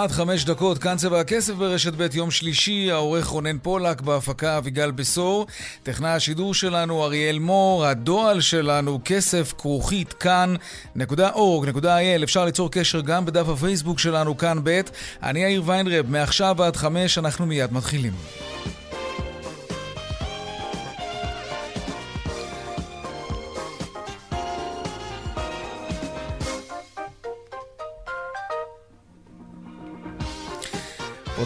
[0.00, 4.90] כמעט חמש דקות, כאן צבע הכסף ברשת ב' יום שלישי, העורך רונן פולק, בהפקה אביגל
[4.90, 5.46] בשור,
[5.82, 13.48] טכנאי השידור שלנו אריאל מור, הדועל שלנו כסף כרוכית כאן.org.il, אפשר ליצור קשר גם בדף
[13.48, 14.80] הפייסבוק שלנו כאן ב',
[15.22, 18.12] אני יאיר ויינרב, מעכשיו עד חמש, אנחנו מיד מתחילים.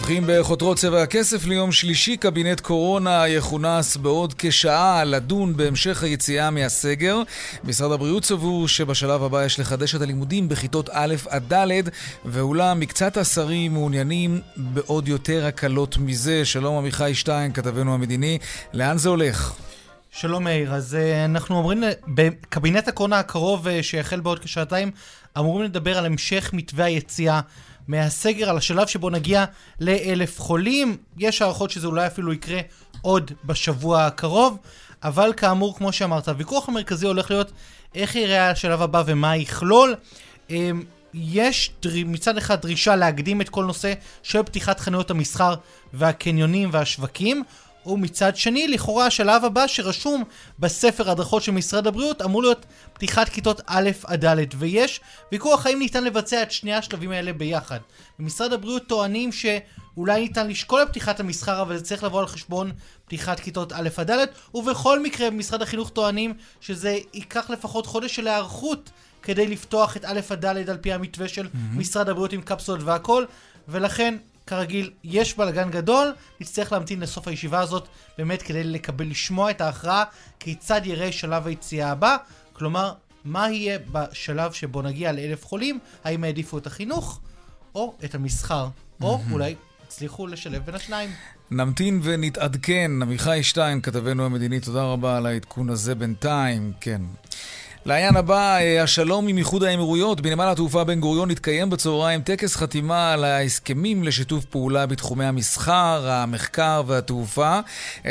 [0.05, 7.23] פותחים בחותרות צבע הכסף ליום שלישי, קבינט קורונה יכונס בעוד כשעה לדון בהמשך היציאה מהסגר.
[7.65, 11.89] משרד הבריאות סבור שבשלב הבא יש לחדש את הלימודים בכיתות א' עד ד',
[12.25, 16.45] ואולם מקצת השרים מעוניינים בעוד יותר הקלות מזה.
[16.45, 18.39] שלום עמיחי שטיין, כתבנו המדיני,
[18.73, 19.53] לאן זה הולך?
[20.11, 24.91] שלום מאיר, אז uh, אנחנו אומרים, בקבינט הקורונה הקרוב uh, שיחל בעוד כשעתיים,
[25.39, 27.41] אמורים לדבר על המשך מתווה היציאה
[27.89, 29.45] מהסגר על השלב שבו נגיע
[29.81, 30.97] לאלף חולים.
[31.19, 32.61] יש הערכות שזה אולי אפילו יקרה
[33.03, 34.59] עוד בשבוע הקרוב,
[35.03, 37.53] אבל כאמור, כמו שאמרת, הוויכוח המרכזי הולך להיות
[37.95, 39.95] איך יראה השלב הבא ומה יכלול.
[40.51, 40.83] אמ,
[41.15, 41.71] יש
[42.07, 45.55] מצד אחד דרישה להקדים את כל נושא של פתיחת חנויות המסחר
[45.93, 47.43] והקניונים והשווקים,
[47.87, 50.25] ומצד שני, לכאורה השלב הבא שרשום
[50.59, 55.01] בספר הדרכות של משרד הבריאות אמור להיות פתיחת כיתות א' עד ד', ויש
[55.33, 57.79] ויכוח האם ניתן לבצע את שני השלבים האלה ביחד.
[58.19, 62.73] במשרד הבריאות טוענים שאולי ניתן לשקול את פתיחת המסחר, אבל זה צריך לבוא על חשבון
[63.05, 68.29] פתיחת כיתות א' עד ד', ובכל מקרה במשרד החינוך טוענים שזה ייקח לפחות חודש של
[68.29, 68.91] היערכות
[69.23, 71.79] כדי לפתוח את א' עד ד' על פי המתווה של mm-hmm.
[71.79, 73.25] משרד הבריאות עם קפסולות והכל,
[73.69, 74.17] ולכן
[74.47, 77.89] כרגיל, יש בלאגן גדול, נצטרך להמתין לסוף הישיבה הזאת,
[78.19, 80.05] באמת כדי לקבל, לשמוע את ההכרעה,
[80.41, 82.17] כיצד יראה שלב היציאה הבא,
[82.53, 82.93] כלומר,
[83.25, 87.21] מה יהיה בשלב שבו נגיע לאלף חולים, האם העדיפו את החינוך,
[87.75, 88.69] או את המסחר,
[89.03, 89.55] או אולי
[89.87, 91.11] הצליחו לשלב בין השניים.
[91.51, 92.91] נמתין ונתעדכן.
[93.03, 97.03] עמיחי שטיין, כתבנו המדיני, תודה רבה על העדכון הזה בינתיים, כן.
[97.87, 100.21] לעניין הבא, אה, השלום עם איחוד האמירויות.
[100.21, 106.83] בנמל התעופה בן גוריון התקיים בצהריים טקס חתימה על ההסכמים לשיתוף פעולה בתחומי המסחר, המחקר
[106.87, 107.61] והתעופה.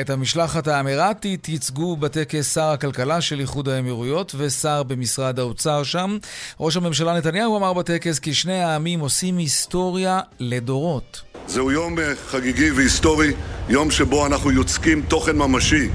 [0.02, 6.18] את המשלחת האמירתית ייצגו בטקס שר הכלכלה של איחוד האמירויות ושר במשרד האוצר שם.
[6.60, 11.22] ראש הממשלה נתניהו אמר בטקס כי שני העמים עושים היסטוריה לדורות.
[11.48, 13.34] זהו יום אה, חגיגי והיסטורי,
[13.70, 15.90] יום שבו אנחנו יוצקים תוכן ממשי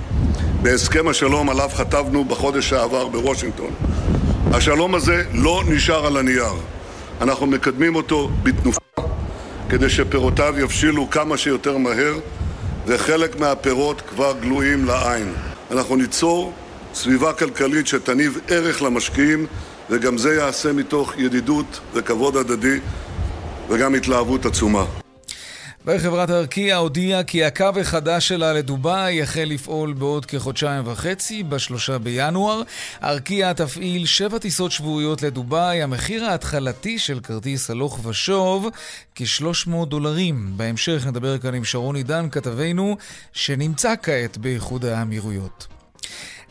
[0.70, 3.70] בהסכם השלום עליו חתבנו בחודש שעבר בוושינגטון.
[4.52, 6.52] השלום הזה לא נשאר על הנייר.
[7.20, 8.80] אנחנו מקדמים אותו בתנופה
[9.68, 12.14] כדי שפירותיו יבשילו כמה שיותר מהר,
[12.86, 15.32] וחלק מהפירות כבר גלויים לעין.
[15.70, 16.52] אנחנו ניצור
[16.94, 19.46] סביבה כלכלית שתניב ערך למשקיעים,
[19.90, 22.78] וגם זה יעשה מתוך ידידות וכבוד הדדי
[23.68, 24.84] וגם התלהבות עצומה.
[25.90, 32.62] וחברת ארקיע הודיעה כי הקו החדש שלה לדובאי יחל לפעול בעוד כחודשיים וחצי, בשלושה בינואר.
[33.02, 35.82] ארקיע תפעיל שבע טיסות שבועיות לדובאי.
[35.82, 38.68] המחיר ההתחלתי של כרטיס הלוך ושוב,
[39.14, 40.52] כ-300 דולרים.
[40.56, 42.96] בהמשך נדבר כאן עם שרון עידן, כתבנו,
[43.32, 45.77] שנמצא כעת באיחוד האמירויות.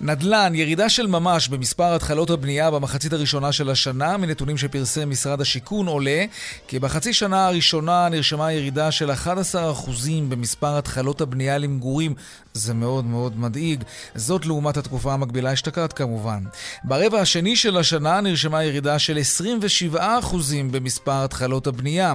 [0.02, 4.18] נדל"ן, ירידה של ממש במספר התחלות הבנייה במחצית הראשונה של השנה.
[4.18, 6.25] מנתונים שפרסם משרד השיכון עולה
[6.68, 9.16] כי בחצי שנה הראשונה נרשמה ירידה של 11%
[10.30, 12.13] במספר התחלות הבנייה למגורים.
[12.53, 13.84] זה מאוד מאוד מדאיג.
[14.16, 16.44] זאת לעומת התקופה המקבילה אשתקד כמובן.
[16.84, 19.20] ברבע השני של השנה נרשמה ירידה של
[19.94, 19.96] 27%
[20.72, 22.14] במספר התחלות הבנייה.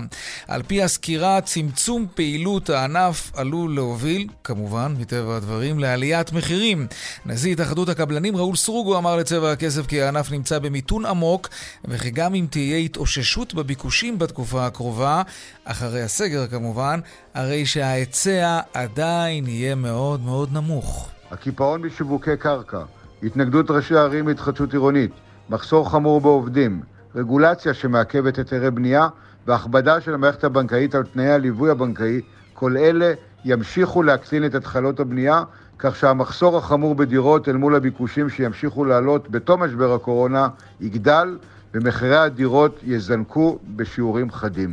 [0.49, 6.87] על פי הסקירה, צמצום פעילות הענף עלול להוביל, כמובן, מטבע הדברים, לעליית מחירים.
[7.27, 7.55] נשיא
[7.89, 11.49] הקבלנים ראול סרוגו אמר לצבע הכסף כי הענף נמצא במיתון עמוק
[11.85, 15.23] וכי גם אם תהיה התאוששות בביקושים בתקופה הקרובה,
[15.65, 17.01] אחרי הסגר כמובן,
[17.35, 21.09] הרי שההיצע עדיין יהיה מאוד מאוד נמוך.
[21.31, 22.83] הקיפאון בשיווקי קרקע,
[23.23, 25.11] התנגדות ראשי הערים להתחדשות עירונית,
[25.51, 26.83] מחסור חמור בעובדים,
[27.15, 29.09] רגולציה שמעכבת היתרי בנייה
[29.47, 32.21] והכבדה של המערכת הבנקאית על תנאי הליווי הבנקאי,
[32.55, 33.13] כל אלה
[33.45, 35.43] ימשיכו להקטין את התחלות הבנייה
[35.83, 40.49] כך שהמחסור החמור בדירות אל מול הביקושים שימשיכו לעלות בתום משבר הקורונה
[40.81, 41.39] יגדל
[41.75, 44.73] ומחירי הדירות יזנקו בשיעורים חדים.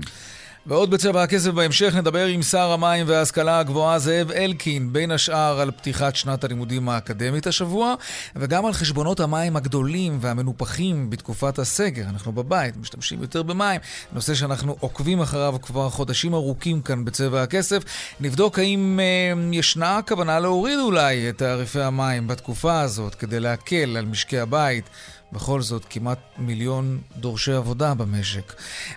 [0.69, 5.71] ועוד בצבע הכסף בהמשך נדבר עם שר המים וההשכלה הגבוהה זאב אלקין, בין השאר על
[5.71, 7.95] פתיחת שנת הלימודים האקדמית השבוע,
[8.35, 12.03] וגם על חשבונות המים הגדולים והמנופחים בתקופת הסגר.
[12.09, 13.81] אנחנו בבית, משתמשים יותר במים,
[14.13, 17.83] נושא שאנחנו עוקבים אחריו כבר חודשים ארוכים כאן בצבע הכסף.
[18.19, 24.05] נבדוק האם אה, ישנה כוונה להוריד אולי את תעריפי המים בתקופה הזאת כדי להקל על
[24.05, 24.89] משקי הבית.
[25.33, 28.53] בכל זאת, כמעט מיליון דורשי עבודה במשק.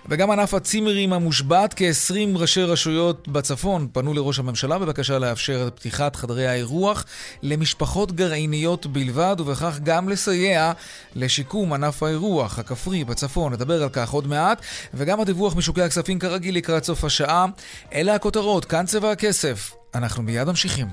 [0.09, 6.15] וגם ענף הצימרים המושבת, כ-20 ראשי רשויות בצפון פנו לראש הממשלה בבקשה לאפשר את פתיחת
[6.15, 7.05] חדרי האירוח
[7.41, 10.71] למשפחות גרעיניות בלבד, ובכך גם לסייע
[11.15, 13.53] לשיקום ענף האירוח הכפרי בצפון.
[13.53, 14.61] נדבר על כך עוד מעט,
[14.93, 17.45] וגם הדיווח משוקי הכספים כרגיל לקראת סוף השעה.
[17.93, 19.73] אלה הכותרות, כאן צבע הכסף.
[19.95, 20.87] אנחנו מיד ממשיכים.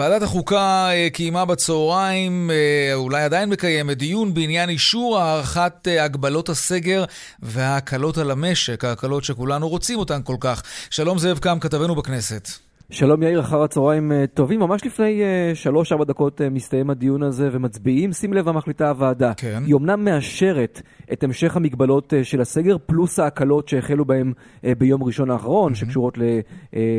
[0.00, 6.48] ועדת החוקה אה, קיימה בצהריים, אה, אולי עדיין מקיימת, דיון בעניין אישור הארכת אה, הגבלות
[6.48, 7.04] הסגר
[7.42, 10.62] וההקלות על המשק, ההקלות שכולנו רוצים אותן כל כך.
[10.90, 12.69] שלום זאב קם, כתבנו בכנסת.
[12.92, 14.60] שלום יאיר, אחר הצהריים טובים.
[14.60, 15.22] ממש לפני
[15.54, 18.12] שלוש-ארבע דקות מסתיים הדיון הזה ומצביעים.
[18.12, 19.32] שים לב מה מחליטה הוועדה.
[19.36, 19.62] כן.
[19.66, 20.82] היא אמנם מאשרת
[21.12, 24.32] את המשך המגבלות של הסגר, פלוס ההקלות שהחלו בהם
[24.78, 25.76] ביום ראשון האחרון, mm-hmm.
[25.76, 26.18] שקשורות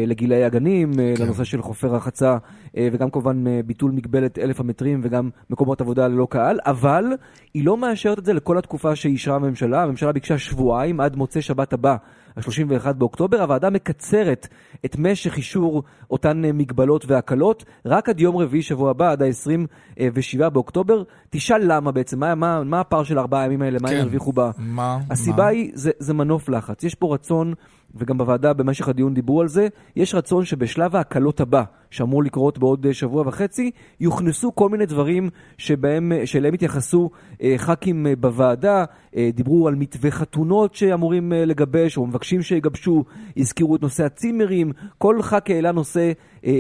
[0.07, 1.23] לגילאי הגנים, כן.
[1.23, 2.37] לנושא של חופי רחצה
[2.77, 7.05] אה, וגם כמובן אה, ביטול מגבלת אלף המטרים וגם מקומות עבודה ללא קהל, אבל
[7.53, 9.83] היא לא מאשרת את זה לכל התקופה שאישרה הממשלה.
[9.83, 11.95] הממשלה ביקשה שבועיים עד מוצאי שבת הבא.
[12.38, 14.48] ה-31 באוקטובר, הוועדה מקצרת
[14.86, 20.50] את משך אישור אותן אה, מגבלות והקלות רק עד יום רביעי שבוע הבא, עד ה-27
[20.50, 21.04] באוקטובר.
[21.30, 23.86] תשאל למה בעצם, מה, מה, מה הפער של ארבעה הימים האלה, כן.
[23.86, 24.51] מה הם הרוויחו בה?
[24.57, 25.00] מה?
[25.10, 25.50] הסיבה מה?
[25.50, 26.83] היא, זה, זה מנוף לחץ.
[26.83, 27.54] יש פה רצון...
[27.95, 32.85] וגם בוועדה במשך הדיון דיברו על זה, יש רצון שבשלב ההקלות הבא, שאמור לקרות בעוד
[32.85, 37.09] אה, שבוע וחצי, יוכנסו כל מיני דברים שבהם, אה, שאליהם התייחסו
[37.41, 38.85] אה, ח"כים בוועדה,
[39.33, 43.03] דיברו על מתווה חתונות שאמורים לגבש, או מבקשים שיגבשו,
[43.38, 46.11] הזכירו את נושא הצימרים, כל ח"כ העלה נושא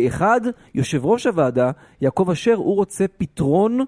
[0.07, 0.41] אחד.
[0.75, 3.79] יושב ראש הוועדה, יעקב אשר, הוא רוצה פתרון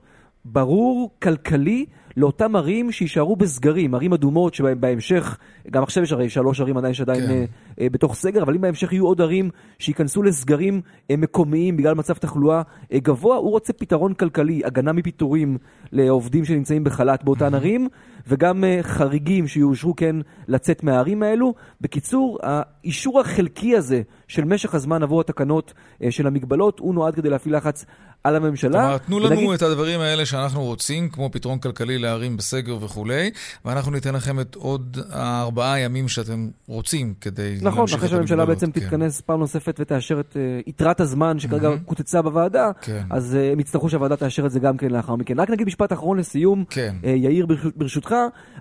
[0.46, 1.86] ברור, כלכלי,
[2.18, 5.38] לאותם ערים שיישארו בסגרים, ערים אדומות שבהמשך,
[5.72, 7.32] גם עכשיו יש הרי שלוש ערים עדיין שעדיין כן.
[7.32, 7.46] אה,
[7.82, 9.50] אה, בתוך סגר, אבל אם בהמשך יהיו עוד ערים
[9.80, 10.82] שייכנסו לסגרים
[11.12, 12.62] אה, מקומיים בגלל מצב תחלואה
[12.94, 15.58] אה, גבוה, הוא רוצה פתרון כלכלי, הגנה מפיטורים
[15.92, 17.88] לעובדים שנמצאים בחל"ת באותן ערים,
[18.28, 20.16] וגם אה, חריגים שיאושרו כן
[20.48, 21.54] לצאת מהערים האלו.
[21.82, 25.74] בקיצור, האישור החלקי הזה של משך הזמן עבור התקנות
[26.04, 27.86] אה, של המגבלות, הוא נועד כדי להפעיל לחץ
[28.24, 28.86] על הממשלה.
[28.86, 29.52] אומרת, תנו לנו ולהגיד...
[29.52, 33.32] את הדברים האלה שאנחנו רוצים, כמו פתרון כלכלי לערים בסגר וכולי,
[33.66, 38.80] ואנחנו ניתן לכם את עוד הארבעה ימים שאתם רוצים כדי נכון, אחרי שהממשלה בעצם כן.
[38.80, 41.86] תתכנס פעם נוספת ותאשר את uh, יתרת הזמן שכרגע mm-hmm.
[41.86, 43.04] קוצצה בוועדה, כן.
[43.10, 45.40] אז uh, הם יצטרכו שהוועדה תאשר את זה גם כן לאחר מכן.
[45.40, 46.96] רק נגיד משפט אחרון לסיום, כן.
[47.02, 48.13] uh, יאיר, ברשותך,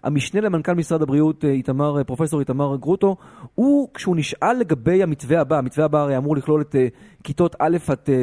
[0.03, 3.17] המשנה למנכ"ל משרד הבריאות, איתמר, uh, פרופסור איתמר גרוטו,
[3.55, 6.79] הוא, כשהוא נשאל לגבי המתווה הבא, המתווה הבא הרי אמור לכלול את uh,
[7.25, 7.77] כיתות א'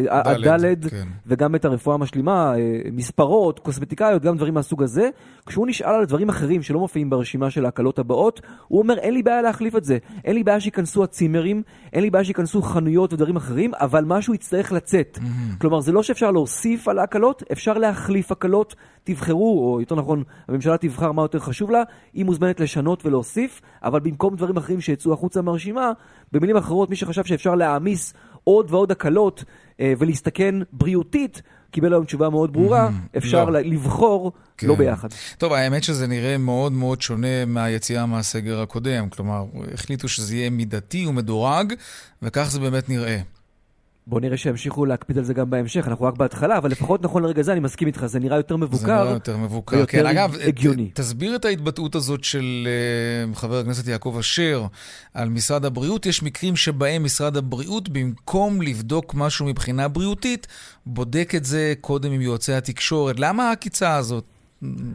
[0.10, 1.08] עד ד', כן.
[1.28, 2.54] וגם את הרפואה המשלימה,
[2.92, 5.10] מספרות, קוסמטיקאיות, גם דברים מהסוג הזה.
[5.46, 9.24] כשהוא נשאל על דברים אחרים שלא מופיעים ברשימה של ההקלות הבאות, הוא אומר, אין לי
[9.24, 9.98] בעיה להחליף את זה.
[10.26, 11.64] אין לי בעיה שייכנסו הצימרים,
[11.94, 15.20] אין לי בעיה שייכנסו חנויות ודברים אחרים, אבל משהו יצטרך לצאת.
[15.22, 15.60] Mm-hmm.
[15.62, 18.76] כלומר, זה לא שאפשר להוסיף על ההקלות, אפשר להחליף הקלות.
[19.04, 24.00] תבחרו, או יותר נכון, הממשלה תבחר מה יותר חשוב לה, היא מוזמנת לשנות ולהוסיף, אבל
[24.00, 25.92] במקום דברים אחרים שיצאו החוצה מהרשימה,
[26.32, 29.44] במילים אחרות, מי שחשב שאפשר להעמיס עוד ועוד הקלות
[29.80, 31.42] אה, ולהסתכן בריאותית,
[31.72, 33.18] קיבל היום תשובה מאוד ברורה, mm-hmm.
[33.18, 33.60] אפשר לא.
[33.60, 34.68] לבחור כן.
[34.68, 35.08] לא ביחד.
[35.38, 39.10] טוב, האמת שזה נראה מאוד מאוד שונה מהיציאה מהסגר הקודם.
[39.10, 41.74] כלומר, החליטו שזה יהיה מידתי ומדורג,
[42.22, 43.20] וכך זה באמת נראה.
[44.10, 47.42] בוא נראה שימשיכו להקפיד על זה גם בהמשך, אנחנו רק בהתחלה, אבל לפחות נכון לרגע
[47.42, 48.78] זה, אני מסכים איתך, זה נראה יותר מבוקר.
[48.78, 50.06] זה נראה יותר מבוקר, כן.
[50.06, 50.90] אגב, הגיוני.
[50.94, 52.68] תסביר את ההתבטאות הזאת של
[53.34, 54.66] uh, חבר הכנסת יעקב אשר
[55.14, 56.06] על משרד הבריאות.
[56.06, 60.48] יש מקרים שבהם משרד הבריאות, במקום לבדוק משהו מבחינה בריאותית,
[60.86, 63.20] בודק את זה קודם עם יועצי התקשורת.
[63.20, 64.39] למה העקיצה הזאת?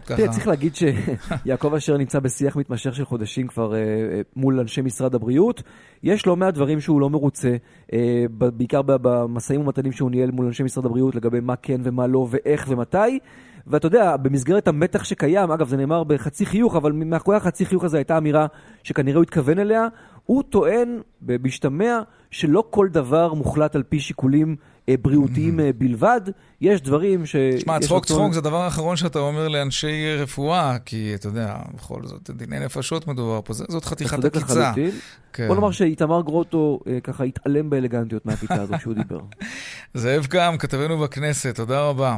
[0.05, 4.83] תראה, צריך להגיד שיעקב אשר נמצא בשיח מתמשך של חודשים כבר אה, אה, מול אנשי
[4.83, 5.63] משרד הבריאות.
[6.03, 7.57] יש לא מעט דברים שהוא לא מרוצה,
[7.93, 12.27] אה, בעיקר במשאים ומתנים שהוא ניהל מול אנשי משרד הבריאות לגבי מה כן ומה לא
[12.31, 13.19] ואיך ומתי.
[13.67, 17.97] ואתה יודע, במסגרת המתח שקיים, אגב, זה נאמר בחצי חיוך, אבל מאחורי החצי חיוך הזה
[17.97, 18.47] הייתה אמירה
[18.83, 19.87] שכנראה הוא התכוון אליה.
[20.27, 24.57] הוא טוען, בהשתמע, שלא כל דבר מוחלט על פי שיקולים
[25.03, 26.21] בריאותיים אה, בלבד.
[26.61, 27.37] יש דברים ש...
[27.59, 32.01] שמע, יש צחוק צחוק זה הדבר האחרון שאתה אומר לאנשי רפואה, כי אתה יודע, בכל
[32.05, 34.61] זאת, דיני נפשות מדובר פה, זה- זאת אתה חתיכת צודק עקיצה.
[34.61, 34.91] לחלוטין.
[35.33, 35.47] כן.
[35.49, 39.21] בוא נאמר שאיתמר גרוטו אה, ככה התעלם באלגנטיות מהפיצה הזו כשהוא דיבר.
[39.95, 42.17] זאב קם, כתבנו בכנסת, תודה רבה.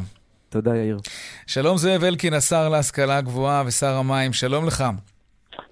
[0.48, 0.98] תודה, יאיר.
[1.46, 4.84] שלום זאב אלקין, השר להשכלה גבוהה ושר המים, שלום לך.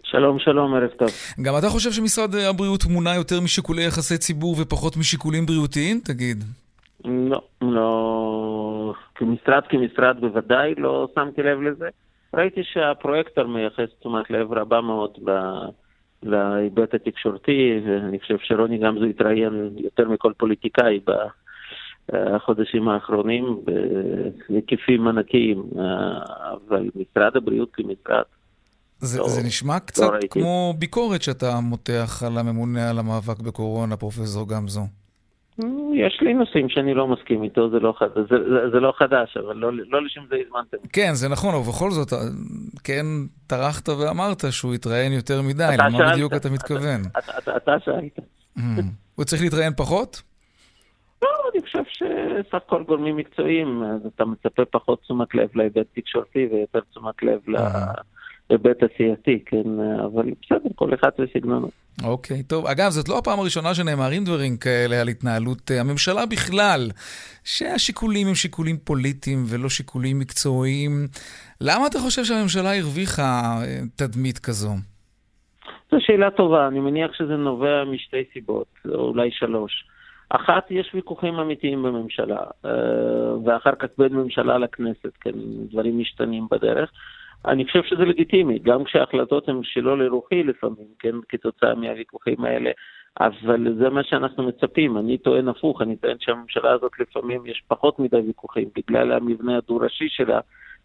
[0.02, 1.08] שלום, שלום, ערב טוב.
[1.42, 6.00] גם אתה חושב שמשרד הבריאות מונע יותר משיקולי יחסי ציבור ופחות משיקולים בריאותיים?
[6.04, 6.44] תגיד.
[7.04, 11.88] לא, לא, כמשרד כמשרד בוודאי לא שמתי לב לזה.
[12.34, 15.10] ראיתי שהפרויקטור מייחס תשומת לב רבה מאוד
[16.22, 21.00] להיבט התקשורתי, ואני חושב שרוני גמזו התראיין יותר מכל פוליטיקאי
[22.12, 23.60] בחודשים האחרונים
[24.48, 25.62] בהיקפים ענקיים,
[26.52, 28.22] אבל משרד הבריאות כמשרד
[28.98, 30.28] זה, לא, זה נשמע קצת ראיתי.
[30.28, 34.82] כמו ביקורת שאתה מותח על הממונה על המאבק בקורונה, פרופסור גמזו.
[35.94, 38.06] יש לי נושאים שאני לא מסכים איתו, זה לא, חד...
[38.14, 40.76] זה, זה, זה לא חדש, אבל לא, לא לשם זה הזמנתם.
[40.92, 42.12] כן, זה נכון, אבל בכל זאת,
[42.84, 43.06] כן
[43.46, 47.00] טרחת ואמרת שהוא התראיין יותר מדי, אתה למה שאלת, בדיוק אתה מתכוון?
[47.18, 48.18] אתה, אתה, אתה שאלת.
[48.58, 48.60] Mm.
[49.14, 50.22] הוא צריך להתראיין פחות?
[51.22, 56.48] לא, אני חושב שסך הכל גורמים מקצועיים, אז אתה מצפה פחות תשומת לב להיבט תקשורתי
[56.52, 57.40] ויותר תשומת לב
[58.54, 61.68] להיבט עשייתי, כן, אבל בסדר, כל אחד וסגנונו.
[62.04, 62.66] אוקיי, טוב.
[62.66, 66.80] אגב, זאת לא הפעם הראשונה שנאמרים דברים כאלה על התנהלות הממשלה בכלל,
[67.44, 71.06] שהשיקולים הם שיקולים פוליטיים ולא שיקולים מקצועיים.
[71.60, 74.70] למה אתה חושב שהממשלה הרוויחה אה, תדמית כזו?
[75.90, 79.84] זו שאלה טובה, אני מניח שזה נובע משתי סיבות, או אולי שלוש.
[80.28, 82.70] אחת, יש ויכוחים אמיתיים בממשלה, אה,
[83.44, 85.30] ואחר כך בין ממשלה לכנסת, כן,
[85.70, 86.90] דברים משתנים בדרך.
[87.46, 92.70] אני חושב שזה לגיטימי, גם כשההחלטות הן שלא לרוחי לפעמים, כן, כתוצאה מהוויכוחים האלה,
[93.20, 94.98] אבל זה מה שאנחנו מצפים.
[94.98, 100.08] אני טוען הפוך, אני טוען שהממשלה הזאת לפעמים יש פחות מדי ויכוחים, בגלל המבנה הדו-ראשי
[100.08, 100.40] שלה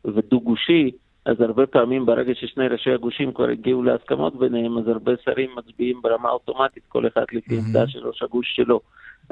[0.06, 0.92] ודו-גושי,
[1.26, 6.02] אז הרבה פעמים ברגע ששני ראשי הגושים כבר הגיעו להסכמות ביניהם, אז הרבה שרים מצביעים
[6.02, 7.58] ברמה אוטומטית, כל אחד לפי.
[7.58, 8.80] עמדה של ראש הגוש שלו.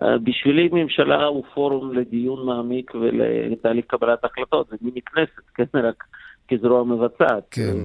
[0.02, 6.04] Uh, בשבילי ממשלה הוא פורום לדיון מעמיק ולתהליך קבלת החלטות, זה מיני כנסת, כן, רק
[6.52, 7.44] כזרוע מבצעת.
[7.52, 7.76] כן.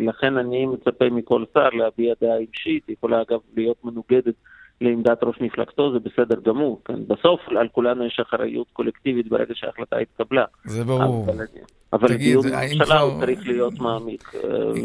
[0.00, 4.34] ולכן אני מצפה מכל שר להביע דעה אישית, יכולה אגב להיות מנוגדת
[4.80, 6.80] לעמדת ראש מפלגתו, זה בסדר גמור.
[6.84, 6.94] כן?
[7.06, 10.44] בסוף על כולנו יש אחריות קולקטיבית ברגע שההחלטה התקבלה.
[10.64, 11.26] זה ברור.
[11.30, 11.46] אבל,
[11.92, 14.32] אבל דיון בממשלה כבר- הוא צריך להיות מעמיק.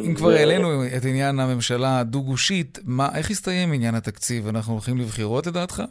[0.05, 0.67] אם כבר העלינו
[0.97, 4.47] את עניין הממשלה הדו-גושית, מה- איך יסתיים עניין התקציב?
[4.47, 5.83] אנחנו הולכים לבחירות לדעתך?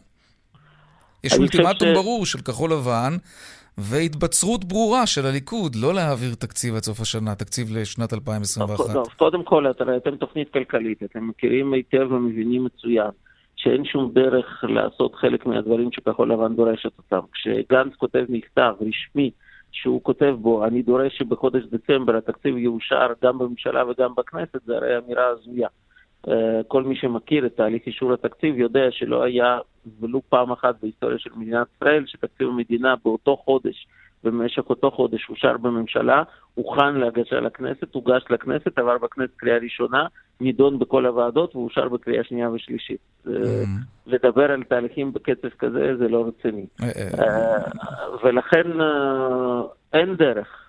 [1.24, 3.16] יש אולטימטום ש- ברור של כחול לבן
[3.78, 8.92] והתבצרות ברורה של הליכוד לא להעביר תקציב עד סוף השנה, תקציב לשנת 2021.
[8.92, 13.10] טוב, קודם כל, אתם, תוכנית כלכלית, אתם מכירים היטב ומבינים מצוין
[13.56, 17.26] שאין שום דרך לעשות חלק מהדברים שכחול לבן דורשת אותם.
[17.32, 19.30] כשגנץ כותב מכתב רשמי
[19.72, 24.98] שהוא כותב בו, אני דורש שבחודש דצמבר התקציב יאושר גם בממשלה וגם בכנסת, זה הרי
[24.98, 25.68] אמירה הזויה.
[26.28, 29.58] אה, כל מי שמכיר את תהליך אישור התקציב יודע שלא היה
[30.00, 33.86] ולו פעם אחת בהיסטוריה של מדינת ישראל שתקציב המדינה באותו חודש,
[34.24, 36.22] במשך אותו חודש אושר בממשלה,
[36.54, 40.06] הוכן להגשה לכנסת, הוגש לכנסת, עבר בכנסת קריאה ראשונה,
[40.40, 43.00] נידון בכל הוועדות ואושר בקריאה שנייה ושלישית.
[43.28, 43.32] אה,
[44.06, 46.66] לדבר על תהליכים בקצב כזה זה לא רציני.
[46.82, 48.70] אה, אה, אה, ולכן
[49.92, 50.60] אין דרך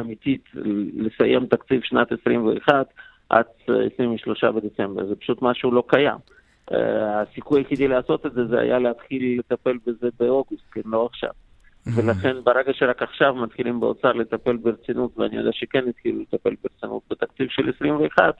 [0.00, 0.44] אמיתית
[0.96, 2.86] לסיים תקציב שנת 21
[3.28, 3.44] עד
[3.94, 6.18] 23 בדצמבר, זה פשוט משהו לא קיים.
[6.72, 11.30] אה, הסיכוי היחידי לעשות את זה זה היה להתחיל לטפל בזה באוגוסט, כן, לא עכשיו.
[11.86, 17.48] ולכן ברגע שרק עכשיו מתחילים באוצר לטפל ברצינות, ואני יודע שכן התחילו לטפל ברצינות בתקציב
[17.50, 18.34] של 21,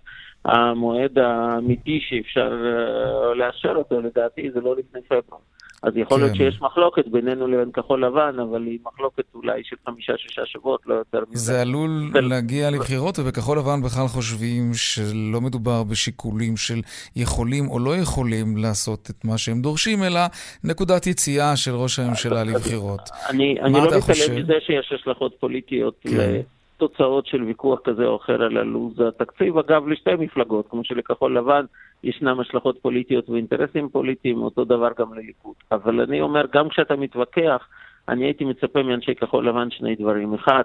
[0.44, 5.42] המועד האמיתי שאפשר אה, לאשר אותו, לדעתי, זה לא לפני פברואר.
[5.82, 6.38] אז יכול להיות כן.
[6.38, 11.20] שיש מחלוקת בינינו לבין כחול לבן, אבל היא מחלוקת אולי של חמישה-שישה שבועות, לא יותר
[11.30, 11.44] מזה.
[11.44, 12.24] זה עלול כן.
[12.24, 16.80] להגיע לבחירות, ובכחול לבן בכלל חושבים שלא מדובר בשיקולים של
[17.16, 20.20] יכולים או לא יכולים לעשות את מה שהם דורשים, אלא
[20.64, 23.00] נקודת יציאה של ראש הממשלה לבחירות.
[23.30, 23.84] אני, אני לא?
[23.84, 26.40] מתעלם מזה שיש השלכות פוליטיות כן.
[26.82, 29.58] לתוצאות של ויכוח כזה או אחר על הלו"ז התקציב.
[29.58, 31.64] אגב, לשתי מפלגות, כמו שלכחול לבן
[32.04, 35.54] ישנם השלכות פוליטיות ואינטרסים פוליטיים, אותו דבר גם לליכוד.
[35.72, 37.68] אבל אני אומר, גם כשאתה מתווכח,
[38.08, 40.34] אני הייתי מצפה מאנשי כחול לבן שני דברים.
[40.34, 40.62] אחד,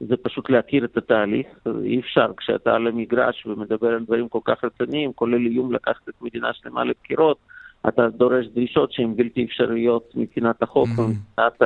[0.00, 1.46] זה פשוט להכיר את התהליך,
[1.84, 6.14] אי אפשר כשאתה על המגרש ומדבר על דברים כל כך רציניים, כולל איום לקחת את
[6.22, 7.38] מדינה שלמה לבחירות,
[7.88, 11.00] אתה דורש דרישות שהן בלתי אפשריות מבחינת החוק Mhm.
[11.00, 11.62] ומבחינת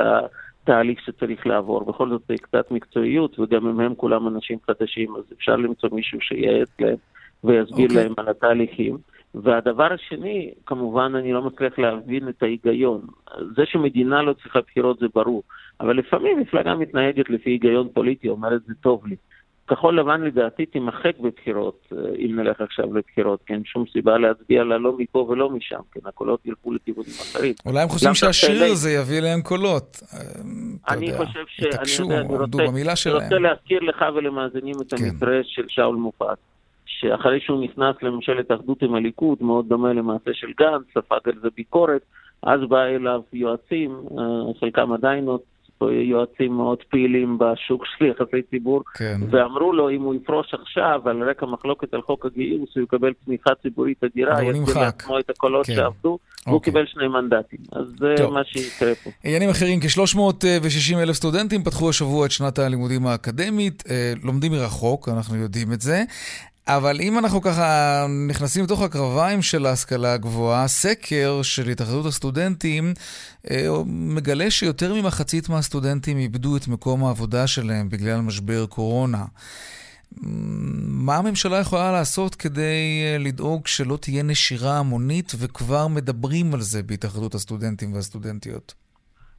[0.63, 1.83] התהליך שצריך לעבור.
[1.83, 6.21] בכל זאת זה קצת מקצועיות, וגם אם הם כולם אנשים חדשים, אז אפשר למצוא מישהו
[6.21, 6.95] שייעץ להם
[7.43, 8.03] ויסביר אוקיי.
[8.03, 8.97] להם על התהליכים.
[9.43, 13.01] והדבר השני, כמובן אני לא מצליח להבין את ההיגיון.
[13.55, 15.43] זה שמדינה לא צריכה בחירות זה ברור,
[15.79, 19.15] אבל לפעמים מפלגה מתנהגת לפי היגיון פוליטי, אומרת זה טוב לי.
[19.67, 24.63] כחול לבן לדעתי תימחק בבחירות, אה, אם נלך עכשיו לבחירות, כי אין שום סיבה להצביע
[24.63, 27.53] לה לא מפה ולא משם, כן, הקולות ילכו לכיוונים אחרים.
[27.65, 29.97] אולי הם חושבים שהשיר הזה יביא להם קולות.
[30.13, 30.19] אה,
[30.89, 31.63] אני חושב ש...
[31.63, 33.23] התעקשו, אני אני עמדו במילה אני שלהם.
[33.23, 35.05] רוצה להזכיר לך ולמאזינים את כן.
[35.05, 36.37] המקרה של שאול מופז,
[36.99, 41.47] שאחרי שהוא נכנס לממשלת אחדות עם הליכוד, מאוד דומה למעשה של גנץ, ספג על זה
[41.55, 42.01] ביקורת,
[42.43, 45.39] אז בא אליו יועצים, אה, חלקם עדיין עוד
[45.81, 49.21] יועצים מאוד פעילים בשוק של יחסי ציבור, כן.
[49.29, 53.49] ואמרו לו אם הוא יפרוש עכשיו על רקע מחלוקת על חוק הגיוס, הוא יקבל תמיכה
[53.61, 54.75] ציבורית אדירה, הוא יגדיל נמחק.
[54.77, 55.75] לעצמו את הקולות כן.
[55.75, 56.73] שעבדו, והוא אוקיי.
[56.73, 57.59] קיבל שני מנדטים.
[57.71, 58.33] אז זה טוב.
[58.33, 59.09] מה שיקרה פה.
[59.23, 65.35] עניינים אחרים, כ-360 אלף סטודנטים פתחו השבוע את שנת הלימודים האקדמית, אה, לומדים מרחוק, אנחנו
[65.35, 66.03] יודעים את זה.
[66.67, 72.83] אבל אם אנחנו ככה נכנסים לתוך הקרביים של ההשכלה הגבוהה, סקר של התאחדות הסטודנטים
[73.51, 73.67] אה,
[74.15, 79.23] מגלה שיותר ממחצית מהסטודנטים איבדו את מקום העבודה שלהם בגלל משבר קורונה.
[81.05, 86.83] מה הממשלה יכולה לעשות כדי אה, לדאוג שלא תהיה נשירה המונית, וכבר מדברים על זה
[86.83, 88.73] בהתאחדות הסטודנטים והסטודנטיות?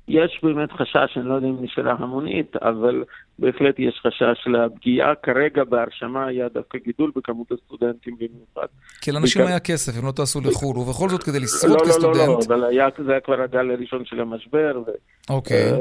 [0.08, 3.04] יש באמת חשש, אני לא יודע אם נשאלה המונית, אבל
[3.38, 5.14] בהחלט יש חשש לפגיעה.
[5.14, 8.66] כרגע בהרשמה היה דווקא גידול בכמות הסטודנטים במיוחד.
[9.00, 11.84] כי לאנשים היה כסף, הם לא טסו לחו"ל, ובכל זאת כדי לא, לשרוד לא, לא,
[11.84, 12.50] לא, כסטודנט...
[12.50, 14.82] אבל זה היה כבר הגל הראשון של המשבר,
[15.30, 15.72] אוקיי,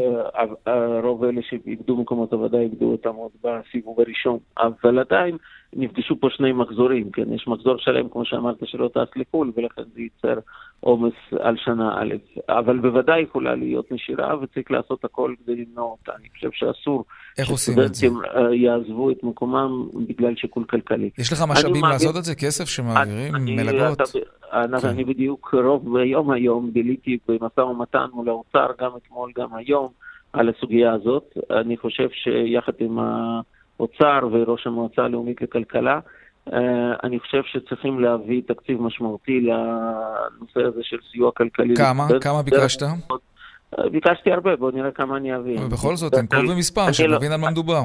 [0.68, 4.38] ורוב אלה שאיבדו מקומות עבודה איבדו אותם עוד בסיבוב הראשון.
[4.58, 5.38] אבל עדיין
[5.76, 7.34] נפגשו פה שני מחזורים, כן?
[7.34, 10.40] יש מחזור שלם, כמו שאמרת, שלא טס לחו"ל, ולכן זה ייצר
[10.80, 12.14] עומס על שנה א'.
[12.50, 16.12] אבל בוודאי יכולה להיות נשירה, וצריך לעשות הכל כדי למנוע אותה.
[16.20, 17.06] אני חושב שאסור
[17.46, 18.08] איך עושים את זה?
[18.36, 21.10] אה, יעזבו את מקומם בגלל שיקול כלכלי.
[21.18, 22.36] יש לך משאבים מאמין- לעשות את זה?
[22.36, 23.36] כסף שמעבירים?
[23.36, 24.02] אני- מלגות?
[24.54, 24.88] אני, כן.
[24.88, 29.88] אני בדיוק רוב היום היום ביליתי במשא ומתן מול האוצר, גם אתמול, גם היום,
[30.34, 31.38] על הסוגיה הזאת.
[31.52, 36.00] אני חושב שיחד עם האוצר וראש המועצה הלאומית לכלכלה,
[36.54, 36.60] אה,
[37.04, 41.76] אני חושב שצריכים להביא תקציב משמעותי לנושא הזה של סיוע כלכלי.
[41.76, 42.08] כמה?
[42.22, 42.82] כמה ביקשת?
[43.92, 45.60] ביקשתי הרבה, בואו נראה כמה אני אביא.
[45.62, 47.82] ובכל זאת, אני- תנקוב במספר, אני לא- שנבין על מה מדובר.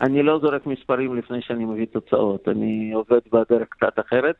[0.00, 4.34] אני לא זורק מספרים לפני שאני מביא תוצאות, אני עובד בדרך קצת אחרת.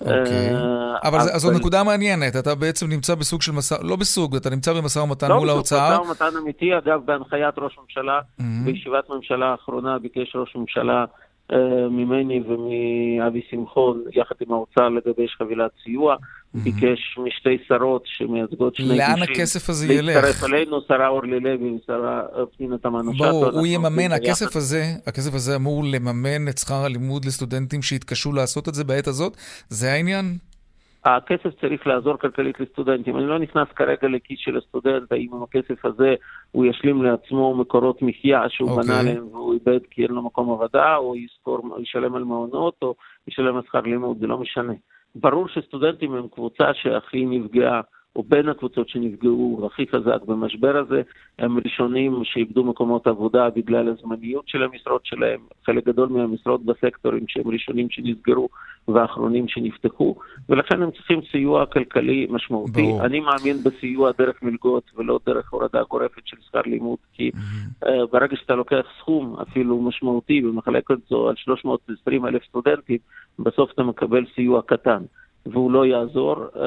[0.00, 0.54] אוקיי.
[0.54, 3.74] אה, אבל זו נקודה מעניינת, אתה בעצם נמצא בסוג של משא...
[3.82, 5.88] לא בסוג, אתה נמצא במשא ומתן לא, מול האוצר.
[6.00, 8.64] משא ומתן אמיתי, אגב, בהנחיית ראש ממשלה, מהמם.
[8.64, 11.04] בישיבת ממשלה האחרונה ביקש ראש ממשלה
[11.90, 16.16] ממני ומאבי שמחון, יחד עם האוצר, לגבש חבילת סיוע.
[16.54, 19.32] ביקש משתי שרות שמייצגות שני לאן גושים.
[19.34, 20.44] הכסף הזה להצטרף ילך?
[20.44, 23.24] אלינו, שרה אורלי לוי ושרה אה, פנינה תמנו שטה.
[23.24, 24.56] ברור, הוא יממן, הכסף.
[24.56, 29.36] הזה, הכסף הזה אמור לממן את שכר הלימוד לסטודנטים שיתקשו לעשות את זה בעת הזאת?
[29.68, 30.36] זה העניין?
[31.04, 33.16] הכסף צריך לעזור כלכלית לסטודנטים.
[33.16, 36.14] אני לא נכנס כרגע לכיס של הסטודנט, האם עם הכסף הזה
[36.50, 38.84] הוא ישלים לעצמו מקורות מחיה שהוא אוקיי.
[38.84, 42.94] בנה עליהם והוא איבד כי אין לו מקום עבודה, או יזכור, ישלם על מעונות, או
[43.28, 44.72] ישלם על שכר לימוד, זה לא משנה.
[45.14, 47.80] ברור שסטודנטים הם קבוצה שהכי נפגעה,
[48.16, 51.02] או בין הקבוצות שנפגעו הכי חזק במשבר הזה,
[51.38, 57.48] הם ראשונים שאיבדו מקומות עבודה בגלל הזמניות של המשרות שלהם, חלק גדול מהמשרות בסקטורים שהם
[57.48, 58.48] ראשונים שנסגרו
[58.88, 60.16] ואחרונים שנפתחו,
[60.48, 62.82] ולכן הם צריכים סיוע כלכלי משמעותי.
[62.82, 63.04] ברור.
[63.04, 67.30] אני מאמין בסיוע דרך מלגות ולא דרך הורדה גורפת של שכר לימוד, כי
[67.84, 72.98] uh, ברגע שאתה לוקח סכום אפילו משמעותי ומחלק אותו על 320 אלף סטודנטים,
[73.38, 75.02] בסוף אתה מקבל סיוע קטן.
[75.46, 76.36] והוא לא יעזור.
[76.54, 76.58] Uh,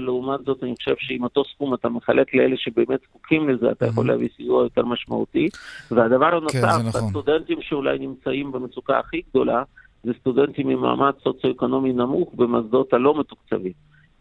[0.00, 4.08] לעומת זאת, אני חושב שאם אותו סכום אתה מחלק לאלה שבאמת זקוקים לזה, אתה יכול
[4.08, 5.48] להביא סיוע יותר משמעותי.
[5.90, 7.04] והדבר הנוסף, זה נכון.
[7.04, 9.62] הסטודנטים שאולי נמצאים במצוקה הכי גדולה,
[10.04, 13.72] זה סטודנטים ממעמד סוציו-אקונומי נמוך במוסדות הלא מתוקצבים.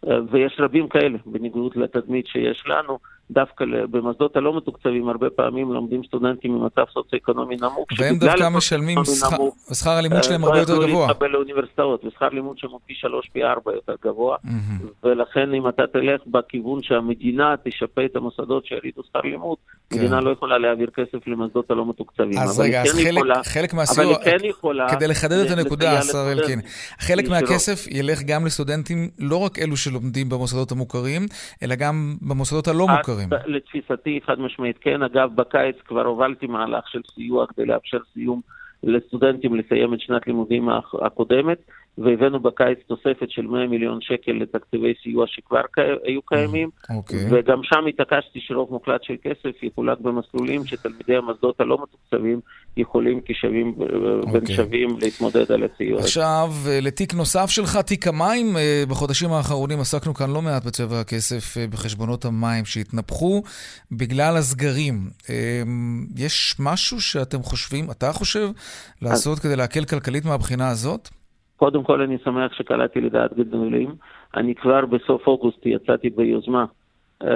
[0.08, 3.00] אה, ויש רבים כאלה, בניגוד לתדמית שיש לנו,
[3.32, 7.88] דווקא במוסדות הלא מתוקצבים הרבה פעמים לומדים סטודנטים ממצב סוציו-אקונומי נמוך.
[7.98, 11.08] והם דווקא משלמים, שכר- נמוך, שכר הלימוד שלהם אה, הרבה לא יותר יכלו גבוה.
[11.08, 14.38] להתקבל לאוניברסיטאות, ושכר לימוד שם הוא פי שלוש, פי ארבע יותר גבוה.
[15.04, 19.58] ולכן אם אתה תלך בכיוון שהמדינה תשפה את המוסדות שירידו שכר לימוד,
[19.89, 19.96] כן.
[20.00, 22.38] המדינה לא יכולה להעביר כסף למוסדות הלא מתוקצבים.
[22.39, 24.89] אז רגע, אז כן חלק, יכולה- חלק מהסיוע, כן יכולה...
[24.89, 26.60] כדי לחדד את הנקודה, השר אלקין.
[27.00, 27.30] חלק.
[27.30, 31.26] מהכסף ילך גם לסטודנטים, לא רק אלו שלומדים במוסדות המוכרים,
[31.63, 33.19] אלא גם במוסדות הלא מוכרים.
[33.24, 35.04] אז, לתפיסתי, חד משמעית כן.
[35.04, 38.42] אגב, בקיץ כבר הובלתי מהלך של סיוע כדי לאפשר סיום
[38.84, 40.70] לסטודנטים לסיים את שנת לימודים
[41.02, 41.58] הקודמת.
[42.04, 45.62] והבאנו בקיץ תוספת של 100 מיליון שקל לתקציבי סיוע שכבר
[46.04, 47.20] היו קיימים, אוקיי.
[47.32, 52.40] וגם שם התעקשתי שרוב מוחלט של כסף יחולק במסלולים שתלמידי המוסדות הלא מתוקצבים
[52.78, 54.56] יכולים כשווים בין אוקיי.
[54.56, 56.00] שווים להתמודד על הסיוע.
[56.00, 58.58] עכשיו, אה, לתיק נוסף שלך, תיק המים.
[58.58, 63.44] אה, בחודשים האחרונים עסקנו כאן לא מעט בצבע הכסף אה, בחשבונות המים שהתנפחו
[63.92, 65.10] בגלל הסגרים.
[65.30, 65.62] אה,
[66.16, 68.50] יש משהו שאתם חושבים, אתה חושב,
[69.02, 71.10] לעשות כדי להקל כלכלית מהבחינה הזאת?
[71.60, 73.95] קודם כל אני שמח שקלעתי לדעת גדולים.
[74.36, 76.65] אני כבר בסוף אוגוסט יצאתי ביוזמה
[77.24, 77.28] uh,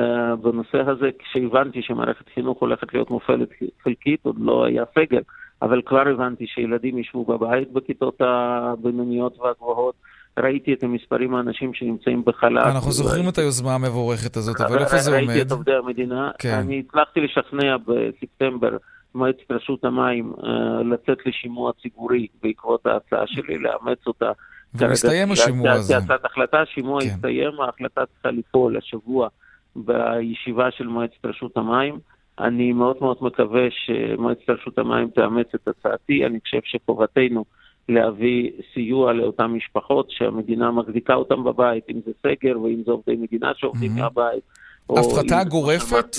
[0.42, 3.50] בנושא הזה, כשהבנתי שמערכת חינוך הולכת להיות מופעלת
[3.84, 5.20] חלקית, עוד לא היה סגר,
[5.62, 9.96] אבל כבר הבנתי שילדים ישבו בבית בכיתות הבינוניות והגבוהות.
[10.40, 12.66] ראיתי את המספרים האנשים שנמצאים בחל"ת.
[12.66, 15.46] אנחנו זוכרים את היוזמה המבורכת הזאת, אבל איפה זה ראיתי עומד?
[15.46, 16.32] את עובדי המדינה.
[16.40, 16.54] כן.
[16.54, 18.78] אני הצלחתי לשכנע בספטמבר
[19.16, 24.32] מועצת רשות המים אה, לצאת לשימוע ציבורי בעקבות ההצעה שלי, לאמץ אותה.
[24.76, 25.94] ומסתיים השימוע הזה.
[25.94, 27.08] כהצעת החלטה, השימוע כן.
[27.08, 29.28] הסתיים, ההחלטה צריכה לפעול השבוע
[29.76, 32.00] בישיבה של מועצת רשות המים.
[32.40, 37.46] אני מאוד מאוד מקווה שמועצת רשות המים תאמץ את הצעתי, אני חושב שחובתנו
[37.90, 43.52] להביא סיוע לאותן משפחות שהמדינה מחזיקה אותן בבית, אם זה סגר ואם זה עובדי מדינה
[43.56, 44.02] שעובדים מהמם.
[44.02, 44.44] מהבית.
[44.90, 46.16] הפחתה גורפת.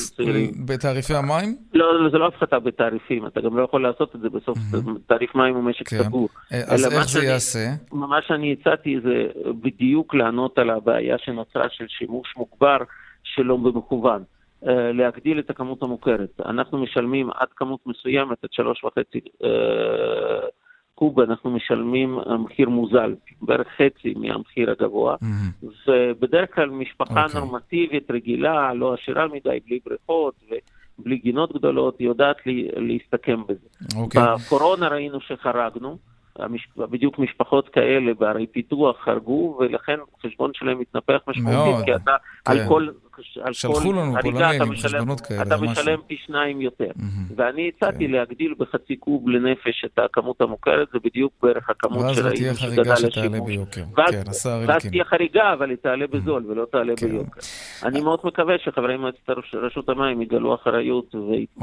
[0.66, 1.56] בתעריפי המים?
[1.74, 4.58] לא, זה לא הפחתה בתעריפים, אתה גם לא יכול לעשות את זה בסוף,
[5.06, 6.02] תעריף מים הוא משק כן.
[6.02, 6.28] סגור.
[6.52, 7.68] אה, אז איך זה ייעשה?
[7.92, 9.26] מה שאני הצעתי זה
[9.62, 12.78] בדיוק לענות על הבעיה שנוצרה של שימוש מוגבר
[13.24, 14.22] שלא במכוון.
[14.68, 16.40] אה, להגדיל את הכמות המוכרת.
[16.46, 19.20] אנחנו משלמים עד כמות מסוימת, עד שלוש וחצי
[21.04, 25.16] אה, קוב, אנחנו משלמים אה, מחיר מוזל, בערך חצי מהמחיר הגבוה.
[25.20, 25.72] מהמם.
[25.88, 27.40] ובדרך כלל משפחה אוקיי.
[27.40, 30.34] נורמטיבית, רגילה, לא עשירה מדי, בלי בריכות
[30.98, 33.96] ובלי גינות גדולות, יודעת לי, להסתכם בזה.
[33.96, 34.22] אוקיי.
[34.46, 35.98] בקורונה ראינו שחרגנו,
[36.38, 36.68] המש...
[36.76, 42.50] בדיוק משפחות כאלה בערי פיתוח חרגו, ולכן החשבון שלהם התנפח משמעותית, מאוד, כי אתה כן.
[42.52, 42.88] על כל...
[43.42, 45.66] על שלחו כל לנו אתה למיילים משלם, חשבונות כאלה, אתה משהו.
[45.66, 46.90] משלם פי שניים יותר.
[46.96, 47.26] מהמם.
[47.36, 48.10] ואני הצעתי כן.
[48.12, 52.74] להגדיל בחצי קוב לנפש את הכמות המוכרת, זה בדיוק בערך הכמות ואז לא תהיה שגדל
[52.74, 53.40] חריגה שתעלה.
[53.40, 53.82] ביוקר.
[53.96, 54.90] ואז- כן, השר ואז אלקין.
[54.90, 57.08] תהיה חריגה, אבל היא תעלה בזול ולא תעלה כן.
[57.08, 57.40] ביוקר.
[57.84, 61.14] אני מאוד מקווה שחברי מועצת רשות המים יגלו אחריות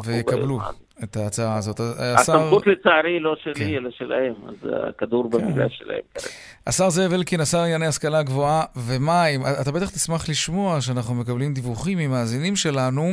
[0.06, 0.60] ויקבלו.
[1.04, 1.80] את ההצעה הזאת.
[1.80, 3.54] השר- הסמכות לצערי לא כן.
[3.54, 6.28] שלי, אלא שלהם, אז הכדור במגרש שלהם כרגע.
[6.68, 11.98] השר זאב אלקין, השר לענייני השכלה גבוהה ומים, אתה בטח תשמח לשמוע שאנחנו מקבלים דיווחים
[11.98, 13.12] ממאזינים שלנו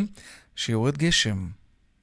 [0.56, 1.36] שיורד גשם.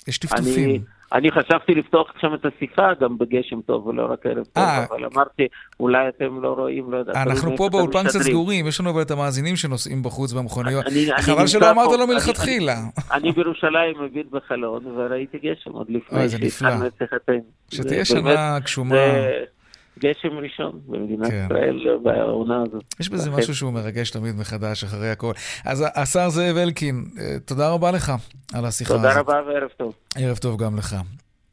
[0.07, 0.69] יש טפטופים.
[0.69, 0.79] אני,
[1.15, 4.85] אני חשבתי לפתוח שם את השיחה גם בגשם טוב ולא רק ערב טוב, אה.
[4.89, 5.47] אבל אמרתי,
[5.79, 7.11] אולי אתם לא רואים, לא יודע.
[7.23, 8.19] אנחנו פה באולפן קצת.
[8.19, 10.85] סגורים, יש לנו אבל את המאזינים שנוסעים בחוץ במכוניות.
[11.21, 12.75] חבל שלא אמרת לו מלכתחילה.
[13.11, 16.29] אני בירושלים מביט בחלון וראיתי גשם עוד לפני.
[16.29, 17.35] שהתחלנו את שיחתנו.
[17.71, 18.95] שתהיה שנה גשומה.
[19.99, 21.45] גשם ראשון במדינת כן.
[21.45, 22.83] ישראל בעונה הזאת.
[22.99, 25.33] יש בזה משהו שהוא מרגש תמיד מחדש אחרי הכל.
[25.65, 28.13] אז השר זאב אלקין, אה, תודה רבה לך
[28.53, 29.05] על השיחה הזאת.
[29.05, 29.93] תודה רבה וערב טוב.
[30.15, 30.95] ערב טוב גם לך.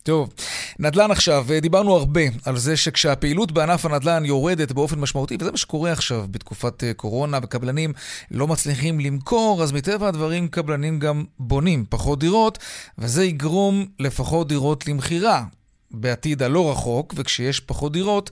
[0.02, 0.32] טוב,
[0.78, 5.56] נדל"ן עכשיו, אה, דיברנו הרבה על זה שכשהפעילות בענף הנדל"ן יורדת באופן משמעותי, וזה מה
[5.56, 7.92] שקורה עכשיו בתקופת אה, קורונה, וקבלנים
[8.30, 12.58] לא מצליחים למכור, אז מטבע הדברים קבלנים גם בונים פחות דירות,
[12.98, 15.44] וזה יגרום לפחות דירות למכירה
[15.92, 18.30] בעתיד הלא רחוק, וכשיש פחות דירות,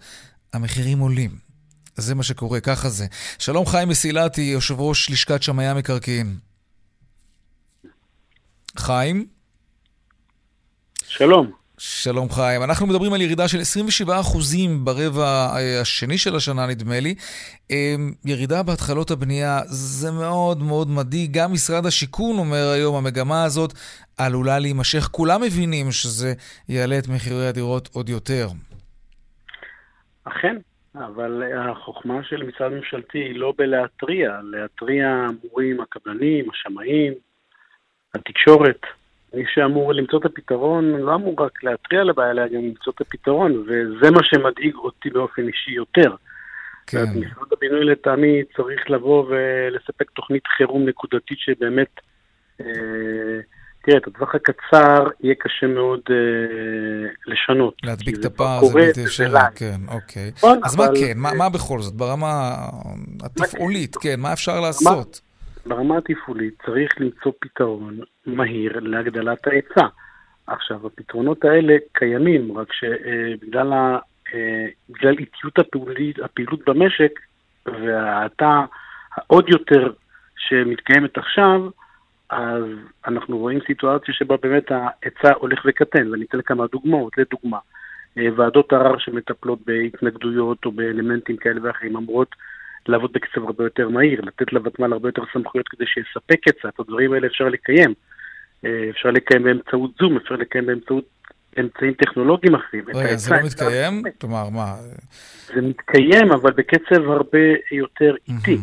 [0.52, 1.38] המחירים עולים.
[1.96, 3.06] זה מה שקורה, ככה זה.
[3.38, 6.38] שלום חיים מסילתי, יושב ראש לשכת שמאי המקרקעין.
[8.78, 9.26] חיים?
[11.08, 11.59] שלום.
[11.82, 12.62] שלום חיים.
[12.62, 14.08] אנחנו מדברים על ירידה של 27%
[14.84, 17.14] ברבע אה, השני של השנה, נדמה לי.
[17.70, 21.30] אה, ירידה בהתחלות הבנייה, זה מאוד מאוד מדאיג.
[21.32, 23.72] גם משרד השיכון אומר היום, המגמה הזאת
[24.18, 25.08] עלולה להימשך.
[25.10, 26.32] כולם מבינים שזה
[26.68, 28.46] יעלה את מחירי הדירות עוד יותר.
[30.24, 30.56] אכן,
[30.94, 37.12] אבל החוכמה של משרד ממשלתי היא לא בלהתריע, להתריע אמורים הקבלנים, השמאים,
[38.14, 38.80] התקשורת.
[39.34, 43.00] מי שאמור למצוא את הפתרון לא אמור רק להתריע על הבעיה, אלא גם למצוא את
[43.00, 46.14] הפתרון, וזה מה שמדאיג אותי באופן אישי יותר.
[46.86, 47.04] כן.
[47.14, 52.00] משרד הבינוי לטעמי צריך לבוא ולספק תוכנית חירום נקודתית שבאמת,
[52.60, 52.66] אה,
[53.84, 56.16] תראה, את הטווח הקצר יהיה קשה מאוד אה,
[57.26, 57.74] לשנות.
[57.82, 59.40] להדביק את הפער זה בלתי אפשרי.
[59.56, 60.30] כן, אוקיי.
[60.36, 61.12] נכון, אז מה אבל- כן?
[61.16, 61.94] מה- מה בכל זאת?
[61.94, 62.54] ברמה
[63.24, 65.20] התפעולית, כן, מה אפשר לעשות?
[65.66, 69.86] ברמה התפעולית צריך למצוא פתרון מהיר להגדלת ההיצע.
[70.46, 73.98] עכשיו, הפתרונות האלה קיימים, רק שבגלל ה-
[74.34, 77.20] אה, בגלל איטיות הפעולית, הפעילות במשק
[77.66, 78.64] וההאטה
[79.16, 79.92] העוד יותר
[80.36, 81.70] שמתקיימת עכשיו,
[82.30, 82.64] אז
[83.06, 87.18] אנחנו רואים סיטואציה שבה באמת ההיצע הולך וקטן, ואני אתן כמה דוגמאות.
[87.18, 87.58] לדוגמה,
[88.18, 92.34] אה, ועדות ערר שמטפלות בהתנגדויות או באלמנטים כאלה ואחרים אמורות
[92.88, 96.80] לעבוד בקצב הרבה יותר מהיר, לתת לוותמ"ל הרבה יותר סמכויות כדי שיספק את זה, את
[96.80, 97.94] הדברים האלה אפשר לקיים.
[98.64, 101.04] אה, אפשר לקיים באמצעות זום, אפשר לקיים באמצעות
[101.60, 102.84] אמצעים טכנולוגיים אחרים.
[102.94, 104.02] רגע, זה לא מתקיים?
[104.20, 104.74] כלומר, מה?
[105.54, 107.38] זה מתקיים, אבל בקצב הרבה
[107.72, 108.58] יותר איטי.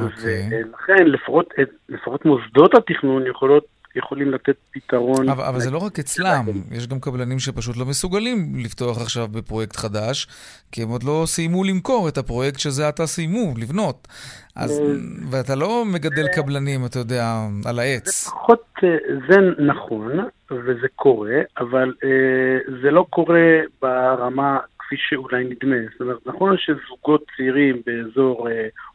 [0.00, 0.48] אוקיי.
[0.50, 1.54] ולכן לפחות,
[1.88, 5.28] לפחות מוסדות התכנון יכולות יכולים לתת פתרון.
[5.28, 9.76] אבל, אבל זה לא רק אצלם, יש גם קבלנים שפשוט לא מסוגלים לפתוח עכשיו בפרויקט
[9.76, 10.26] חדש,
[10.72, 14.08] כי הם עוד לא סיימו למכור את הפרויקט שזה עתה סיימו לבנות.
[14.56, 14.86] אז, אה,
[15.30, 17.24] ואתה לא מגדל קבלנים, אתה יודע,
[17.66, 18.26] על העץ.
[18.26, 18.96] לפחות אה,
[19.28, 20.18] זה נכון,
[20.50, 25.76] וזה קורה, אבל אה, זה לא קורה ברמה כפי שאולי נדמה.
[25.92, 28.48] זאת אומרת, נכון שזוגות צעירים באזור,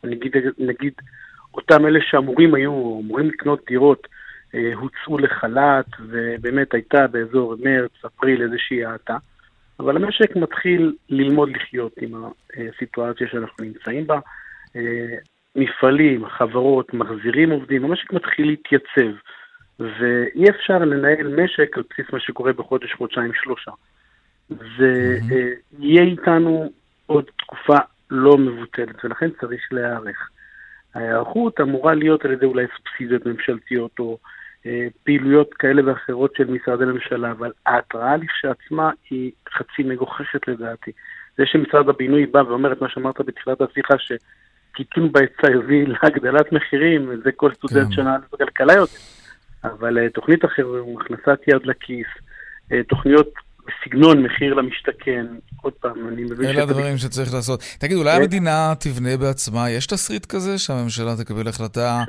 [0.03, 0.93] או נגיד, נגיד
[1.53, 4.07] אותם אלה שאמורים היו, אמורים לקנות דירות,
[4.73, 9.17] הוצאו לחל"ת, ובאמת הייתה באזור מרץ, אפריל איזושהי האטה.
[9.79, 12.13] אבל המשק מתחיל ללמוד לחיות עם
[12.57, 14.19] הסיטואציה שאנחנו נמצאים בה.
[14.75, 15.15] אה,
[15.55, 19.17] מפעלים, חברות, מחזירים עובדים, המשק מתחיל להתייצב.
[19.79, 23.71] ואי אפשר לנהל משק על בסיס מה שקורה בחודש, חודשיים, שלושה.
[24.49, 26.71] זה אה, יהיה איתנו
[27.05, 27.77] עוד תקופה
[28.09, 30.29] לא מבוטלת, ולכן צריך להיערך.
[30.95, 34.38] ההיערכות אמורה להיות על ידי אולי סובסידיות ממשלתיות או אה,
[35.03, 40.91] פעילויות כאלה ואחרות של משרדי ממשלה, אבל ההתראה לכשעצמה היא חצי מגוחכת לדעתי.
[41.37, 47.11] זה שמשרד הבינוי בא ואומר את מה שאמרת בתחילת השיחה, שקיטון בהיצע יביא להגדלת מחירים,
[47.23, 47.91] זה כל סטודנט כן.
[47.91, 48.91] שנה בכלכלה יודע.
[49.63, 52.07] אבל uh, תוכנית החירום, הכנסת יד לכיס,
[52.69, 53.33] uh, תוכניות
[53.69, 55.25] בסגנון מחיר למשתכן,
[55.61, 56.49] עוד פעם, אני מבין...
[56.49, 57.63] אלה הדברים שצריך לעשות.
[57.79, 62.03] תגיד, אולי המדינה תבנה בעצמה, יש תסריט כזה שהממשלה תקבל החלטה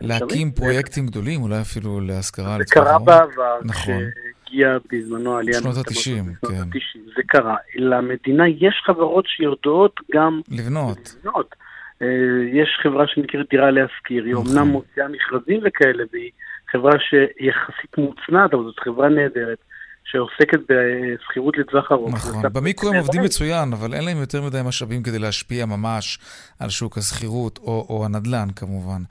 [0.00, 4.02] להקים פרויקטים גדולים, אולי אפילו להשכרה זה קרה בעבר, נכון.
[4.44, 5.60] כשהגיע בזמנו העלייה...
[5.60, 6.78] שנות ה-90, כן.
[7.16, 7.56] זה קרה.
[7.76, 10.40] למדינה יש חברות שיודעות גם...
[10.50, 11.14] לבנות.
[11.24, 11.54] לבנות.
[12.02, 12.06] אה,
[12.52, 14.68] יש חברה שנקראת דירה להשכיר, היא נכון.
[14.68, 16.30] מוציאה מכרזים וכאלה, והיא
[16.72, 19.58] חברה שיחסית מוצנעת, אבל זאת חברה נהדרת.
[20.04, 22.14] שעוסקת בשכירות לטווח ארוך.
[22.14, 26.18] נכון, במיקרו הם עובדים מצוין, אבל אין להם יותר מדי משאבים כדי להשפיע ממש
[26.60, 29.02] על שוק השכירות, או, או הנדל"ן כמובן.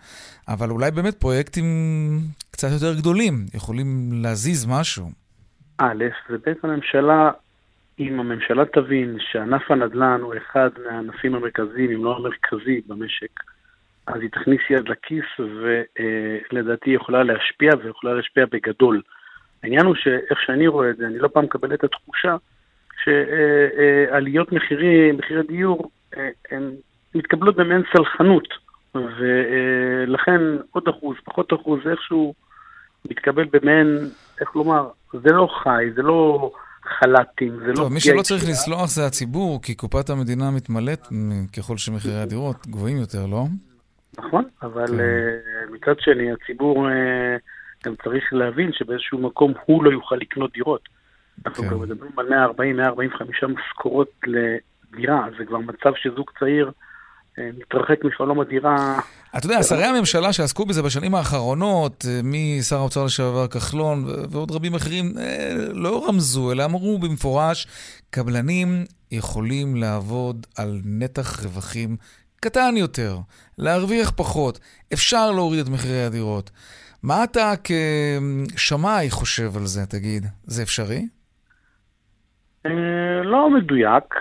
[0.48, 1.66] אבל אולי באמת פרויקטים
[2.52, 3.88] קצת יותר גדולים יכולים
[4.24, 5.06] להזיז משהו.
[5.78, 7.32] א', ובית הממשלה,
[8.00, 13.40] אם הממשלה תבין שענף הנדל"ן הוא אחד מהענפים המרכזיים, אם לא המרכזי במשק,
[14.08, 19.02] אז היא תכניס יד לכיס, ולדעתי יכולה להשפיע, ויכולה להשפיע בגדול.
[19.64, 22.36] העניין הוא שאיך שאני רואה את זה, אני לא פעם מקבל את התחושה
[23.04, 26.72] שעליות מחירי, מחירי דיור, אה, הן
[27.16, 28.48] מתקבלות במעין סלחנות,
[28.96, 30.42] ולכן
[30.72, 32.34] עוד אחוז, פחות אחוז, איכשהו
[33.06, 34.10] מתקבל במעין,
[34.42, 36.52] איך לומר, זה לא חי, זה לא
[36.84, 37.76] חל"תים, זה לא...
[37.76, 41.08] טוב, מי שלא צריך לסלוח זה הציבור, כי קופת המדינה מתמלאת
[41.58, 43.46] ככל שמחירי הדירות גבוהים יותר, לא?
[44.18, 45.00] נכון, אבל כן.
[45.00, 46.90] אה, מצד שני, הציבור...
[46.90, 47.38] אה,
[47.86, 50.90] גם צריך להבין שבאיזשהו מקום הוא לא יוכל לקנות דירות.
[51.46, 51.70] אנחנו כן.
[51.70, 56.72] כבר מדברים על 140-145 משכורות לדירה, זה כבר מצב שזוג צעיר
[57.40, 59.00] אה, מתרחק מחלום הדירה.
[59.38, 64.76] אתה יודע, שרי הממשלה שעסקו בזה בשנים האחרונות, אה, משר האוצר לשעבר כחלון ועוד רבים
[64.76, 67.68] אחרים, אה, לא רמזו, אלא אמרו במפורש,
[68.10, 71.98] קבלנים יכולים לעבוד על נתח רווחים
[72.40, 73.18] קטן יותר,
[73.58, 74.60] להרוויח פחות,
[74.94, 76.52] אפשר להוריד את מחירי הדירות.
[77.04, 77.52] מה אתה
[78.56, 80.24] כשמאי חושב על זה, תגיד?
[80.44, 81.02] זה אפשרי?
[82.66, 84.16] אה, לא מדויק,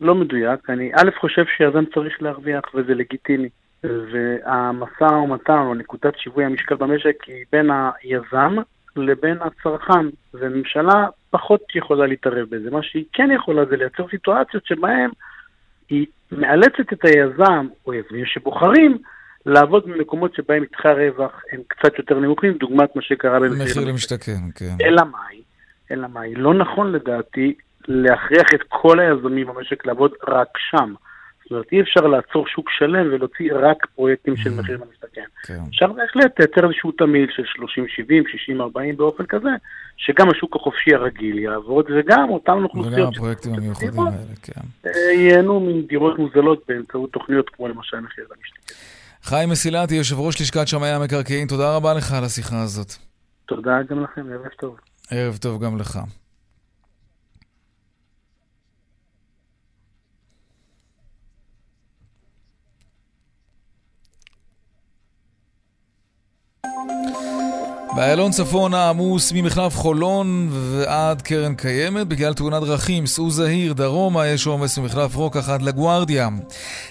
[0.00, 0.70] לא מדויק.
[0.70, 3.48] אני א' חושב שיזם צריך להרוויח וזה לגיטימי.
[3.84, 7.70] והמשא ומתן או נקודת שיווי המשקל במשק היא בין
[8.02, 8.56] היזם
[8.96, 12.70] לבין הצרכן, וממשלה פחות יכולה להתערב בזה.
[12.70, 15.10] מה שהיא כן יכולה זה לייצר סיטואציות שבהן
[15.88, 18.98] היא מאלצת את היזם או יזמים שבוחרים
[19.46, 24.76] לעבוד במקומות שבהם מתחי הרווח הם קצת יותר נמוכים, דוגמת מה שקרה במחיר למשתכן, כן.
[24.80, 25.42] אלא מאי?
[25.90, 26.34] אלא מאי?
[26.34, 27.54] לא נכון לדעתי
[27.88, 30.94] להכריח את כל היזמים במשק לעבוד רק שם.
[31.42, 34.60] זאת אומרת, אי אפשר לעצור שוק שלם ולהוציא רק פרויקטים של mm.
[34.60, 35.24] מחיר למשתכן.
[35.46, 35.58] כן.
[35.68, 37.42] אפשר בהחלט לייצר איזשהו תמיל של
[38.52, 39.48] 30-70, 60-40 באופן כזה,
[39.96, 42.94] שגם השוק החופשי הרגיל יעבוד, וגם אותן אוכלוסיות...
[42.94, 44.90] וגם הפרויקטים המיוחדים האלה, כן.
[45.18, 48.74] ייהנו מדירות מוזלות באמצעות תוכניות כמו למשל מחיר למשתכן.
[49.24, 52.92] חיים מסילתי, יושב ראש לשכת שמאי המקרקעין, תודה רבה לך על השיחה הזאת.
[53.46, 54.76] תודה גם לכם, ערב טוב.
[55.10, 55.98] ערב טוב גם לך.
[67.94, 73.06] באיילון צפון העמוס ממחלף חולון ועד קרן קיימת בגלל תאונת דרכים.
[73.06, 76.28] סעו זהיר, דרומה יש עומס ממחלף רוקח עד לגוארדיה.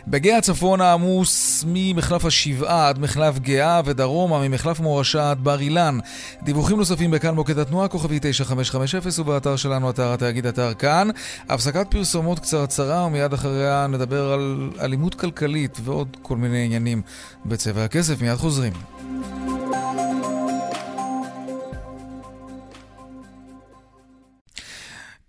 [0.07, 5.99] בגאה הצפון העמוס ממחלף השבעה עד מחלף גאה ודרומה ממחלף מורשה עד בר אילן.
[6.43, 11.07] דיווחים נוספים בכאן מוקד התנועה, כוכבי 9550 ובאתר שלנו, אתר התאגיד, אתר כאן.
[11.49, 17.01] הפסקת פרסומות קצרצרה ומיד אחריה נדבר על אלימות כלכלית ועוד כל מיני עניינים
[17.45, 18.21] בצבע הכסף.
[18.21, 18.73] מיד חוזרים.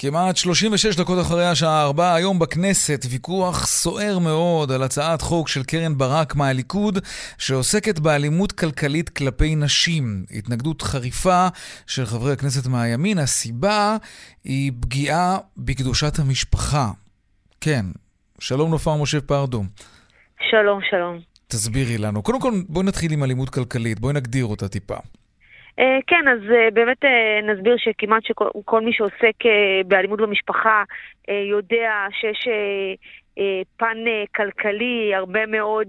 [0.06, 5.62] כמעט 36 דקות אחרי השעה 4, היום בכנסת ויכוח סוער מאוד על הצעת חוק של
[5.62, 6.98] קרן ברק מהליכוד
[7.38, 10.24] שעוסקת באלימות כלכלית כלפי נשים.
[10.30, 11.48] התנגדות חריפה
[11.86, 13.18] של חברי הכנסת מהימין.
[13.18, 13.96] הסיבה
[14.44, 16.90] היא פגיעה בקדושת המשפחה.
[17.60, 17.84] כן,
[18.38, 19.64] שלום נופר משה פרדו.
[20.50, 21.18] שלום, שלום.
[21.48, 22.22] תסבירי לנו.
[22.22, 24.96] קודם כל, בואי נתחיל עם אלימות כלכלית, בואי נגדיר אותה טיפה.
[25.80, 27.08] Uh, כן, אז uh, באמת uh,
[27.42, 29.44] נסביר שכמעט שכל מי שעוסק
[29.86, 30.82] באלימות במשפחה
[31.28, 32.48] יודע שיש
[33.76, 33.96] פן
[34.36, 35.88] כלכלי, הרבה מאוד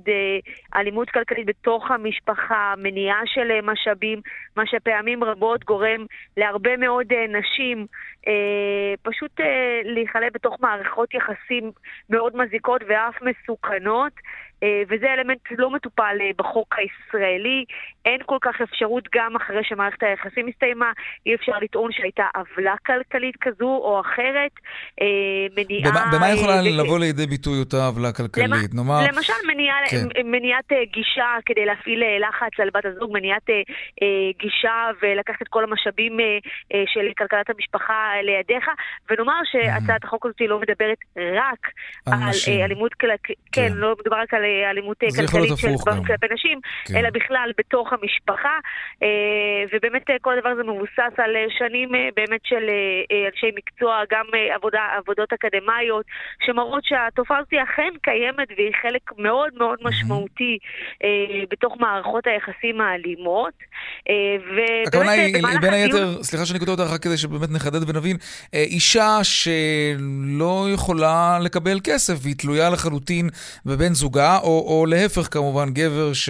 [0.75, 4.21] אלימות כלכלית בתוך המשפחה, מניעה של משאבים,
[4.57, 6.05] מה שפעמים רבות גורם
[6.37, 7.85] להרבה מאוד נשים
[9.03, 9.39] פשוט
[9.83, 11.71] להיכלל בתוך מערכות יחסים
[12.09, 14.13] מאוד מזיקות ואף מסוכנות.
[14.65, 17.65] אה, וזה אלמנט לא מטופל אה, בחוק הישראלי.
[18.05, 20.91] אין כל כך אפשרות, גם אחרי שמערכת היחסים הסתיימה,
[21.25, 24.51] אי אפשר לטעון שהייתה עוולה כלכלית כזו או אחרת.
[25.01, 25.07] אה,
[25.57, 25.91] מניעה...
[25.91, 26.83] במה, במה יכולה ו...
[26.83, 28.49] לבוא לידי ביטוי אותה עוולה כלכלית?
[28.49, 28.55] למ...
[28.73, 28.99] נאמר...
[29.07, 30.31] למשל, מניעה, כן.
[30.31, 33.49] מניעת גישה כדי להפעיל לחץ על בת הזוג, מניעת
[34.39, 36.17] גישה ולקחת את כל המשאבים
[36.93, 38.65] של כלכלת המשפחה לידיך,
[39.09, 41.69] ונאמר שהצעת החוק הזאת לא מדברת רק
[42.05, 46.25] על, על אלימות כלכלית, כן, כן, לא מדובר רק על אלימות כלכלית של גברים כלפי
[46.33, 46.95] נשים, כן.
[46.95, 48.57] אלא בכלל בתוך המשפחה,
[49.03, 49.07] אה,
[49.73, 52.69] ובאמת אה, כל הדבר הזה מבוסס על אה, שנים באמת של
[53.31, 56.05] אנשי מקצוע, גם עבודה, עבודות אקדמאיות,
[56.45, 60.57] שמראות שהתופעה הזאת אכן קיימת והיא חלק מאוד מאוד משמעותי
[61.49, 63.53] בתוך מערכות היחסים האלימות.
[64.87, 68.17] הכוונה היא, בין היתר, סליחה שאני כותב אותך רק כדי שבאמת נחדד ונבין,
[68.53, 73.29] אישה שלא יכולה לקבל כסף והיא תלויה לחלוטין
[73.65, 76.29] בבן זוגה, או, או להפך כמובן, גבר ש,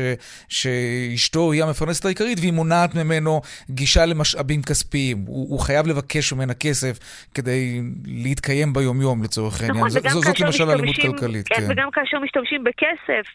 [0.49, 5.17] שאשתו היא המפרנסת העיקרית והיא מונעת ממנו גישה למשאבים כספיים.
[5.27, 6.99] הוא, הוא חייב לבקש ממנה כסף
[7.33, 9.77] כדי להתקיים ביומיום לצורך העניין.
[9.77, 11.47] נכון, ז, זאת למשל אלימות כלכלית.
[11.47, 13.25] כן, כן, וגם כאשר משתמשים בכסף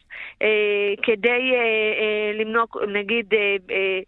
[0.43, 0.49] אה,
[1.03, 1.59] כדי אה,
[2.01, 4.01] אה, למנוע, נגיד, אה, אה, אה,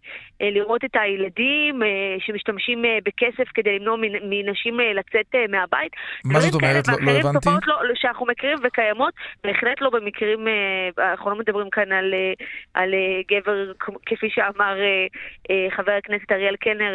[0.51, 1.87] לראות את הילדים אה,
[2.19, 3.95] שמשתמשים אה, בכסף כדי למנוע
[4.29, 5.91] מנשים לצאת מהבית.
[6.25, 6.87] מה זאת אומרת?
[6.87, 7.33] לא, לא הבנתי.
[7.33, 10.47] תופעות לא, שאנחנו מכירים וקיימות, בהחלט לא במקרים,
[10.97, 12.13] אנחנו לא מדברים כאן על,
[12.73, 12.93] על
[13.31, 13.71] גבר,
[14.05, 14.77] כפי שאמר
[15.69, 16.93] חבר הכנסת אריאל קלנר,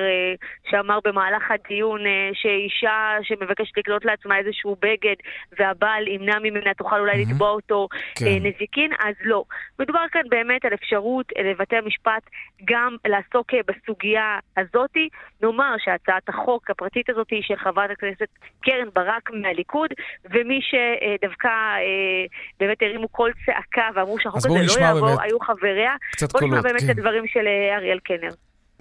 [0.71, 2.01] שאמר במהלך הדיון
[2.33, 5.17] שאישה שמבקשת לקלוט לעצמה איזשהו בגד
[5.59, 7.31] והבעל ימנע ממנה, תוכל אולי mm-hmm.
[7.31, 8.25] לתבוע אותו כן.
[8.43, 9.43] נזיקין, אז לא.
[9.79, 12.23] מדובר כאן באמת על אפשרות לבתי המשפט
[12.65, 15.09] גם לעשות לעסוק אה, בסוגיה הזאתי.
[15.42, 18.29] נאמר שהצעת החוק הפרטית הזאת היא של חברת הכנסת
[18.61, 19.90] קרן ברק מהליכוד,
[20.24, 22.24] ומי שדווקא אה,
[22.61, 25.18] באמת הרימו קול צעקה ואמרו שהחוק הזה לא יעבור, באמת.
[25.22, 25.94] היו חבריה.
[26.33, 26.90] בואו נשמע באמת כן.
[26.90, 28.31] את הדברים של אה, אריאל קנר.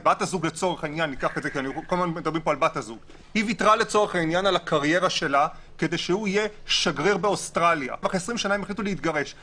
[0.03, 2.77] בת הזוג לצורך העניין, ניקח את זה כי אני כל הזמן מדברים פה על בת
[2.77, 2.99] הזוג.
[3.33, 7.95] היא ויתרה לצורך העניין על הקריירה שלה כדי שהוא יהיה שגריר באוסטרליה.
[8.05, 9.35] אחרי 20 שנה הם החליטו להתגרש.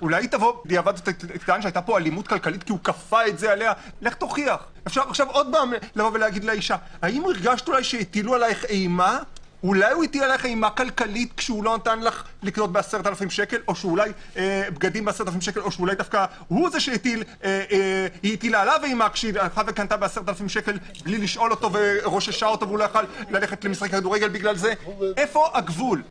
[0.00, 4.14] אולי תבוא דיעבד ותטען שהייתה פה אלימות כלכלית כי הוא כפה את זה עליה, לך
[4.14, 4.66] תוכיח.
[4.86, 9.18] אפשר עכשיו עוד פעם לבוא ולהגיד לאישה, האם הרגשת אולי שהטילו עלייך אימה?
[9.62, 13.74] אולי הוא הטיל עליך אימה כלכלית כשהוא לא נתן לך לקנות בעשרת אלפים שקל, או
[13.74, 18.34] שאולי אה, בגדים בעשרת אלפים שקל, או שאולי דווקא הוא זה שהטיל, אה, אה, היא
[18.34, 22.78] הטילה עליו אימה כשהיא הלכה וקנתה בעשרת אלפים שקל בלי לשאול אותו ורוששה אותו והוא
[22.78, 24.72] לא יכל ללכת למשחק כדורגל בגלל זה.
[25.16, 26.02] איפה הגבול?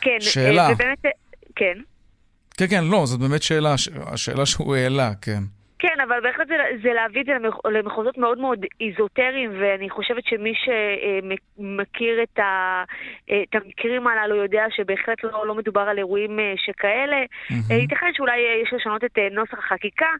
[0.00, 0.68] כן, שאלה.
[0.72, 0.98] ובאמת,
[1.56, 1.78] כן.
[2.58, 3.74] כן, כן, לא, זאת באמת שאלה,
[4.12, 5.42] השאלה שהוא העלה, כן.
[5.84, 7.32] כן, אבל בהחלט זה, זה להביא את זה
[7.70, 12.84] למחוזות מאוד מאוד איזוטריים, ואני חושבת שמי שמכיר את, ה,
[13.24, 17.22] את המקרים הללו יודע שבהחלט לא, לא מדובר על אירועים אה, שכאלה.
[17.24, 17.72] Mm-hmm.
[17.72, 20.12] ייתכן שאולי יש לשנות את אה, נוסח החקיקה.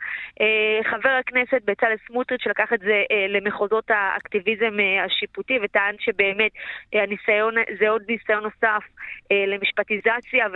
[0.90, 6.52] חבר הכנסת בצלאל סמוטריץ' לקח את זה למחוזות האקטיביזם השיפוטי וטען שבאמת
[6.92, 8.84] הניסיון, זה עוד ניסיון נוסף
[9.30, 10.46] למשפטיזציה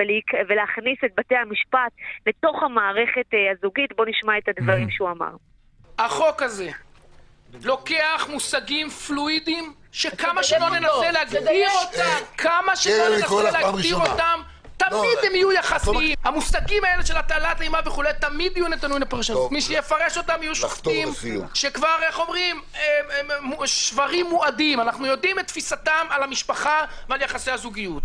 [0.49, 1.93] ולהכניס את בתי המשפט
[2.27, 3.97] לתוך המערכת הזוגית.
[3.97, 4.91] בואו נשמע את הדברים.
[4.91, 5.31] שהוא אמר.
[5.99, 6.71] החוק הזה
[7.65, 14.41] לוקח מושגים פלואידיים שכמה שלא ננסה להגדיר אותם, כמה שלא ננסה להגדיר אותם,
[14.79, 16.17] תמיד הם יהיו יחסיים.
[16.25, 19.53] המושגים האלה של הטלת אימה וכולי, תמיד יהיו נתונים לפרשנות.
[19.53, 21.09] מי שיפרש אותם יהיו שופטים,
[21.55, 22.63] שכבר, איך אומרים,
[23.65, 24.81] שברים מועדים.
[24.81, 28.03] אנחנו יודעים את תפיסתם על המשפחה ועל יחסי הזוגיות.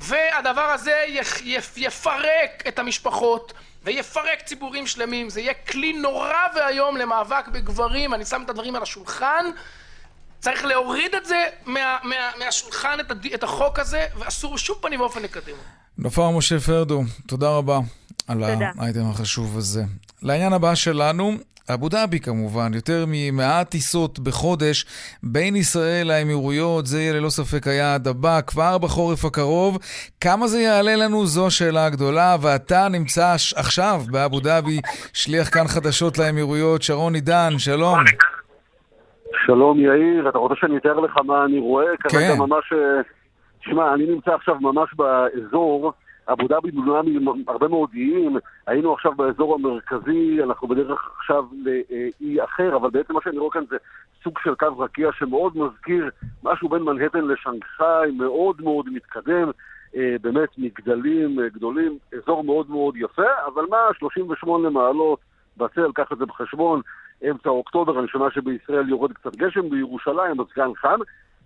[0.00, 1.04] והדבר הזה
[1.76, 3.52] יפרק את המשפחות.
[3.84, 8.82] ויפרק ציבורים שלמים, זה יהיה כלי נורא ואיום למאבק בגברים, אני שם את הדברים על
[8.82, 9.46] השולחן,
[10.40, 13.26] צריך להוריד את זה מה, מה, מהשולחן, את, הד...
[13.26, 15.62] את החוק הזה, ואסור בשום פנים ואופן לקדם אותו.
[15.98, 17.78] נופר משה פרדו, תודה רבה
[18.28, 18.70] על תודה.
[18.78, 19.82] האייטם החשוב הזה.
[20.22, 21.30] לעניין הבא שלנו,
[21.74, 24.86] אבו דאבי כמובן, יותר ממאה טיסות בחודש
[25.22, 29.78] בין ישראל לאמירויות, זה יהיה ללא ספק היעד הבא כבר בחורף הקרוב.
[30.20, 34.80] כמה זה יעלה לנו זו השאלה הגדולה, ואתה נמצא עכשיו באבו דאבי,
[35.12, 37.98] שליח כאן חדשות לאמירויות, שרון עידן, שלום.
[39.46, 41.86] שלום יאיר, אתה רוצה שאני אתאר לך מה אני רואה?
[42.00, 42.38] כרגע כן.
[42.38, 42.72] ממש...
[43.68, 45.92] תשמע, אני נמצא עכשיו ממש באזור,
[46.28, 47.02] אבו דאבי בנויה
[47.46, 53.20] מהרבה מאוד איים, היינו עכשיו באזור המרכזי, אנחנו בדרך עכשיו לאי אחר, אבל בעצם מה
[53.24, 53.76] שאני רואה כאן זה
[54.24, 56.10] סוג של קו רקיע שמאוד מזכיר
[56.42, 59.50] משהו בין מנהטן לשנגחאי, מאוד מאוד מתקדם.
[59.96, 65.18] אה, באמת מגדלים אה, גדולים, אזור מאוד מאוד יפה, אבל מה, 38 מעלות
[65.56, 66.80] בצל, קח את זה בחשבון,
[67.30, 70.98] אמצע אוקטובר, אני שומע שבישראל יורד קצת גשם, בירושלים, אז כאן חם.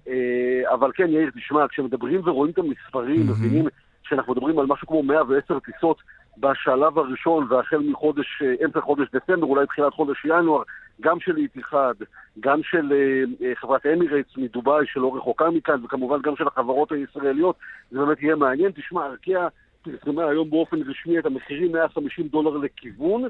[0.09, 3.65] אה, אבל כן, יאיר, תשמע, כשמדברים ורואים את המספרים, מבינים
[4.03, 5.97] שאנחנו מדברים על משהו כמו 110 טיסות
[6.39, 10.63] בשלב הראשון, והחל מחודש, אה, אמצע חודש דצמבר, אולי תחילת חודש ינואר,
[11.01, 11.95] גם של איתיחד,
[12.41, 17.57] גם של אה, חברת אמירייטס מדובאי שלא רחוקה מכאן, וכמובן גם של החברות הישראליות,
[17.91, 18.73] זה באמת יהיה מעניין.
[18.75, 19.49] תשמע, ארקיע
[19.83, 23.23] פרסמה היום באופן רשמי את המחירים 150 דולר לכיוון,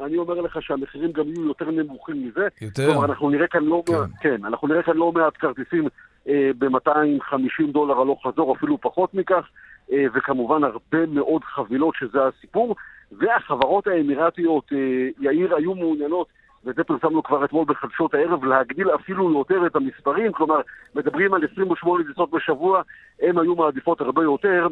[0.00, 2.48] אני אומר לך שהמחירים גם יהיו יותר נמוכים מזה.
[2.60, 2.86] יותר?
[2.86, 5.88] כלומר, אנחנו נראה כאן לא מעט, כן, אנחנו נראה כאן לא מעט כרטיסים
[6.26, 9.48] ב-250 דולר הלוך חזור, אפילו פחות מכך,
[9.92, 12.74] אה, וכמובן הרבה מאוד חבילות שזה הסיפור.
[13.12, 16.28] והחברות האמירתיות, אה, יאיר, היו מעוניינות,
[16.64, 20.60] ואת זה פרסמנו כבר אתמול בחדשות הערב, להגדיל אפילו יותר את המספרים, כלומר,
[20.94, 22.82] מדברים על 28 טיסות בשבוע,
[23.22, 24.66] הם היו מעדיפות הרבה יותר,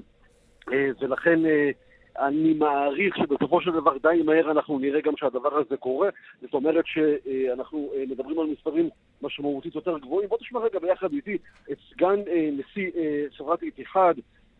[0.72, 1.70] אה, ולכן אה,
[2.18, 6.08] אני מעריך שבסופו של דבר די מהר אנחנו נראה גם שהדבר הזה קורה.
[6.42, 8.88] זאת אומרת שאנחנו אה, מדברים על מספרים
[9.22, 10.28] משמעותית יותר גבוהים.
[10.28, 11.38] בוא תשמע רגע ביחד איתי
[11.72, 12.90] את סגן אה, נשיא
[13.36, 14.14] חברת איתיחד,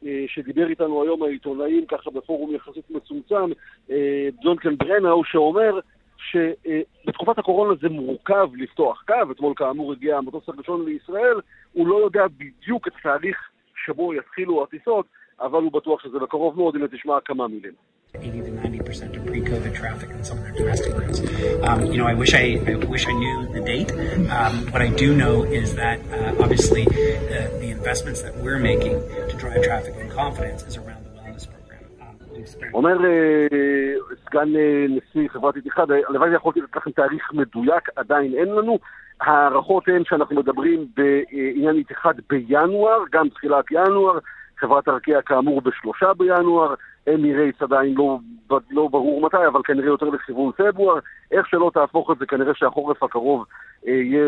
[0.06, 3.50] אה, שדיבר איתנו היום העיתונאים ככה בפורום יחסית מצומצם,
[4.42, 5.80] ג'ונקן ברנאו, שאומר
[6.18, 11.40] שבתקופת הקורונה זה מורכב לפתוח קו, אתמול כאמור הגיע המטוס הראשון לישראל,
[11.72, 13.36] הוא לא יודע בדיוק את התאריך
[13.84, 15.06] שבו יתחילו הטיסות,
[15.40, 17.72] אבל הוא בטוח שזה בקרוב מאוד, הנה תשמע כמה מילים.
[18.14, 21.20] 80 to 90 percent of pre-COVID traffic in some of their domestic routes.
[21.62, 23.90] Um, you know, I wish I, I wish I knew the date.
[24.30, 28.94] Um, what I do know is that uh, obviously the, the investments that we're making
[29.30, 31.82] to drive traffic and confidence is around the wellness program.
[32.00, 33.46] Um, אומר אה,
[34.26, 38.78] סגן אה, נשיא חברת איתיחד, אה, הלוואי ויכולתי לתת לכם תאריך מדויק, עדיין אין לנו.
[39.20, 44.18] ההערכות הן שאנחנו מדברים בעניין איתיחד בינואר, גם תחילת ינואר,
[44.58, 46.74] חברת ארקיע כאמור בשלושה בינואר,
[47.14, 48.18] אמירייס עדיין לא,
[48.70, 50.98] לא ברור מתי, אבל כנראה יותר לכיוון פברואר.
[51.32, 53.44] איך שלא תהפוך את זה, כנראה שהחורף הקרוב
[53.88, 54.24] אה, יהיה,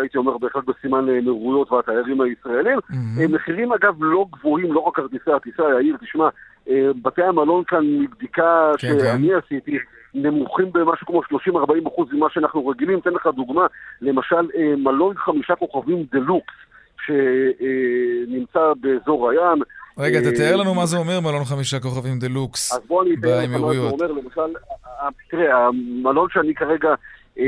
[0.00, 2.78] הייתי אומר, בהחלט בסימן אה, מרויות והתיירים הישראלים.
[3.20, 6.28] אה, מחירים אגב לא גבוהים, לא רק כרטיסי הטיסה, יאיר, תשמע,
[6.68, 9.78] אה, בתי המלון כאן מבדיקה כן, שאני עשיתי,
[10.14, 12.98] נמוכים במשהו כמו 30-40 אחוז ממה שאנחנו רגילים.
[12.98, 13.66] אתן לך דוגמה,
[14.00, 16.54] למשל אה, מלון חמישה כוכבים דלוקס,
[17.06, 19.62] שנמצא באזור הים.
[19.98, 23.28] רגע, אה, תתאר לנו מה זה אומר מלון חמישה כוכבים דלוקס אז בוא אני אתאר
[23.30, 23.92] לך מה זה באמירויות.
[23.92, 24.58] אומר, למשל,
[25.30, 26.94] תראה, המלון שאני כרגע
[27.38, 27.44] אה,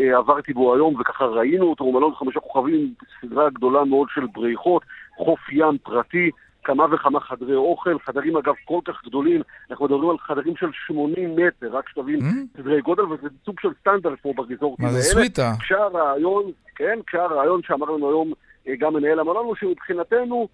[0.00, 4.26] אה, עברתי בו היום וככה ראינו אותו, הוא מלון חמישה כוכבים, סדרה גדולה מאוד של
[4.32, 4.82] בריכות,
[5.16, 6.30] חוף ים פרטי,
[6.64, 11.36] כמה וכמה חדרי אוכל, חדרים אגב כל כך גדולים, אנחנו מדברים על חדרים של 80
[11.36, 12.18] מטר, רק שתבין
[12.56, 15.08] סדרי גודל, וזה סוג של סטנדרט פה בריזורטים מה זה האלה.
[15.08, 15.52] סוויטה?
[15.60, 16.44] כשהרעיון,
[16.76, 18.32] כן, כשהרעיון שאמר לנו היום
[18.78, 20.48] גם מנהל המלון הוא שמבחינתנו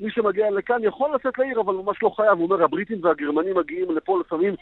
[0.00, 2.38] מי שמגיע לכאן יכול לצאת לעיר, אבל ממש לא חייב.
[2.38, 4.54] הוא אומר, הבריטים והגרמנים מגיעים לפה לפעמים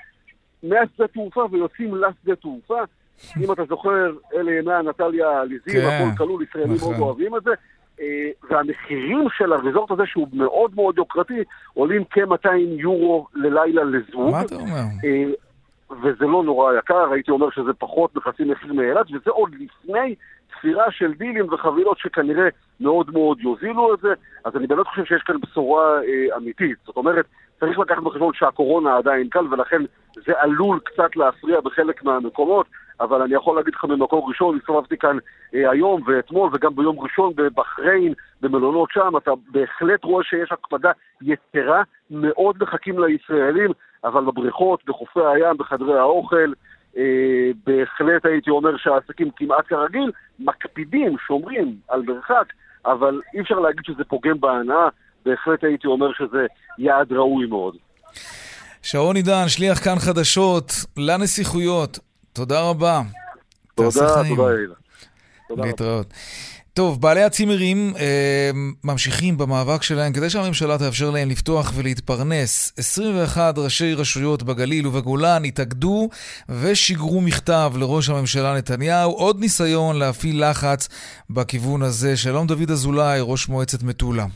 [0.63, 2.81] מהשדה תעופה ויוצאים לשדה תעופה.
[3.45, 6.91] אם אתה זוכר, אלה ימי הנטליה העליזים, כן, הכל כלול, ישראלים נכון.
[6.91, 7.51] מאוד אוהבים את זה.
[8.01, 14.31] אה, והמחירים של הריזורט הזה, שהוא מאוד מאוד יוקרתי, עולים כ-200 יורו ללילה לזוג.
[14.31, 14.83] מה אתה אומר?
[16.03, 20.15] וזה לא נורא יקר, הייתי אומר שזה פחות מחצי מחיר מאילת, וזה עוד לפני
[20.59, 22.49] ספירה של דילים וחבילות שכנראה
[22.81, 24.09] מאוד מאוד יוזילו את זה,
[24.45, 26.79] אז אני באמת חושב שיש כאן בשורה אה, אמיתית.
[26.87, 27.27] זאת אומרת,
[27.61, 29.83] צריך לקחת בחשבון שהקורונה עדיין כאן, ולכן
[30.15, 32.67] זה עלול קצת להפריע בחלק מהמקומות,
[33.01, 35.17] אבל אני יכול להגיד לך ממקור ראשון, הסתובבתי כאן
[35.55, 40.91] אה, היום ואתמול וגם ביום ראשון בבחריין, במלונות שם, אתה בהחלט רואה שיש הקפדה
[41.23, 43.71] יתרה, מאוד מחכים לישראלים,
[44.05, 46.53] אבל בבריכות, בחופי הים, בחדרי האוכל,
[46.97, 47.03] אה,
[47.67, 52.53] בהחלט הייתי אומר שהעסקים כמעט כרגיל, מקפידים, שומרים על מרחק,
[52.87, 54.89] אבל אי אפשר להגיד שזה פוגם בהנאה,
[55.25, 56.47] בהחלט הייתי אומר שזה
[56.79, 57.77] יעד ראוי מאוד.
[58.83, 61.99] שרון עידן, שליח כאן חדשות לנסיכויות,
[62.33, 63.01] תודה רבה.
[63.75, 63.91] תודה,
[64.29, 64.75] תודה, אילה.
[65.51, 66.07] להתראות.
[66.81, 68.51] טוב, בעלי הצימרים אה,
[68.85, 72.73] ממשיכים במאבק שלהם כדי שהממשלה תאפשר להם לפתוח ולהתפרנס.
[72.77, 76.09] 21 ראשי רשויות בגליל ובגולן התאגדו
[76.49, 79.11] ושיגרו מכתב לראש הממשלה נתניהו.
[79.11, 80.89] עוד ניסיון להפעיל לחץ
[81.31, 82.17] בכיוון הזה.
[82.17, 84.27] שלום דוד אזולאי, ראש מועצת מטולה.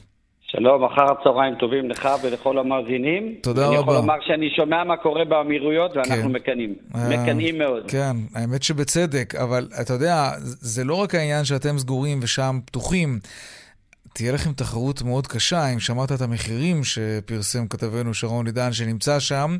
[0.56, 3.34] שלום, אחר הצהריים טובים לך ולכל המאזינים.
[3.42, 3.74] תודה רבה.
[3.74, 6.32] אני יכול לומר שאני שומע מה קורה באמירויות ואנחנו כן.
[6.32, 6.74] מקנאים.
[6.94, 7.90] אה, מקנאים מאוד.
[7.90, 13.18] כן, האמת שבצדק, אבל אתה יודע, זה לא רק העניין שאתם סגורים ושם פתוחים.
[14.12, 19.56] תהיה לכם תחרות מאוד קשה, אם שמעת את המחירים שפרסם כתבנו שרון עידן שנמצא שם,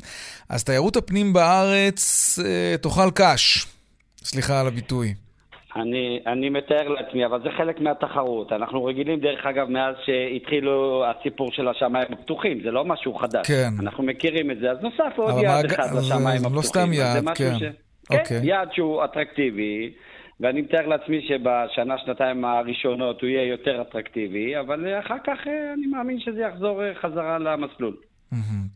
[0.49, 3.67] אז תיירות הפנים בארץ אה, תאכל קש.
[4.23, 5.13] סליחה על הביטוי.
[5.75, 8.51] אני, אני מתאר לעצמי, אבל זה חלק מהתחרות.
[8.51, 13.47] אנחנו רגילים, דרך אגב, מאז שהתחילו הסיפור של השמיים הפתוחים, זה לא משהו חדש.
[13.47, 13.69] כן.
[13.79, 16.49] אנחנו מכירים את זה, אז נוסף עוד יעד אחד לשמיים הפתוחים.
[16.49, 17.53] זה לא סתם יעד, כן.
[17.59, 17.63] ש...
[18.09, 18.39] כן, אוקיי.
[18.43, 19.91] יעד שהוא אטרקטיבי,
[20.39, 25.87] ואני מתאר לעצמי שבשנה, שנתיים הראשונות הוא יהיה יותר אטרקטיבי, אבל אחר כך אה, אני
[25.87, 27.95] מאמין שזה יחזור אה, חזרה למסלול.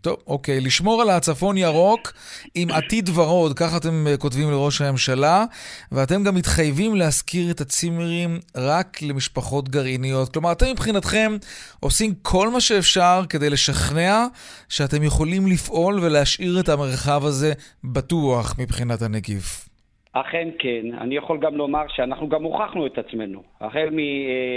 [0.02, 0.62] טוב, אוקיי.
[0.62, 2.14] לשמור על הצפון ירוק
[2.56, 5.46] עם עתיד ורוד, ככה אתם אה, כותבים לראש הממשלה,
[5.92, 10.34] ואתם גם מתחייבים להשכיר את הצימרים רק למשפחות גרעיניות.
[10.34, 11.32] כלומר, אתם מבחינתכם
[11.80, 14.26] עושים כל מה שאפשר כדי לשכנע
[14.70, 17.54] שאתם יכולים לפעול ולהשאיר את המרחב הזה
[17.84, 19.70] בטוח מבחינת הנגיף.
[20.14, 20.86] אכן כן.
[21.02, 23.44] אני יכול גם לומר שאנחנו גם הוכחנו את עצמנו.
[23.62, 23.90] החל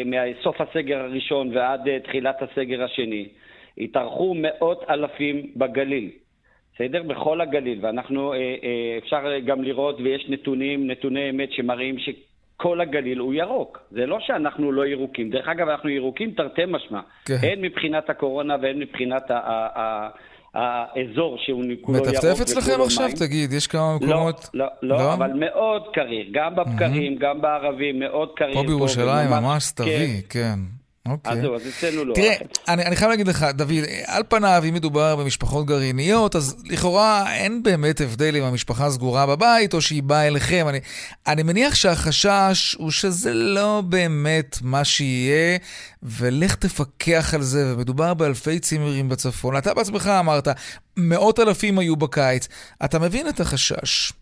[0.05, 3.29] מסוף אה, הסגר הראשון ועד אה, תחילת הסגר השני.
[3.79, 6.11] התארחו מאות אלפים בגליל,
[6.75, 7.03] בסדר?
[7.03, 13.19] בכל הגליל, ואנחנו, אה, אה, אפשר גם לראות, ויש נתונים, נתוני אמת שמראים שכל הגליל
[13.19, 13.79] הוא ירוק.
[13.91, 15.31] זה לא שאנחנו לא ירוקים.
[15.31, 17.01] דרך אגב, אנחנו ירוקים תרתי משמע.
[17.25, 17.37] כן.
[17.43, 19.35] הן מבחינת הקורונה והן מבחינת ה...
[19.35, 20.09] ה, ה
[20.55, 23.07] האזור שהוא כולו ירוק מטפטף אצלכם עכשיו?
[23.07, 23.17] מים.
[23.17, 24.51] תגיד, יש כמה לא, מקומות...
[24.55, 27.21] לא, לא, לא, אבל מאוד קריר, גם בבקרים, mm-hmm.
[27.21, 28.55] גם בערבים, מאוד קריר.
[28.55, 30.59] פה בירושלים ממש סתווי, כן.
[31.09, 31.33] אוקיי.
[31.33, 32.15] אז זהו, אז אצלנו לא.
[32.15, 32.35] תראה,
[32.69, 37.63] אני, אני חייב להגיד לך, דוד, על פניו, אם מדובר במשפחות גרעיניות, אז לכאורה אין
[37.63, 40.67] באמת הבדל אם המשפחה סגורה בבית או שהיא באה אליכם.
[40.69, 40.81] אני,
[41.27, 45.59] אני מניח שהחשש הוא שזה לא באמת מה שיהיה,
[46.03, 49.57] ולך תפקח על זה, ומדובר באלפי צימרים בצפון.
[49.57, 50.49] אתה בעצמך אמרת,
[50.97, 52.49] מאות אלפים היו בקיץ.
[52.85, 54.13] אתה מבין את החשש.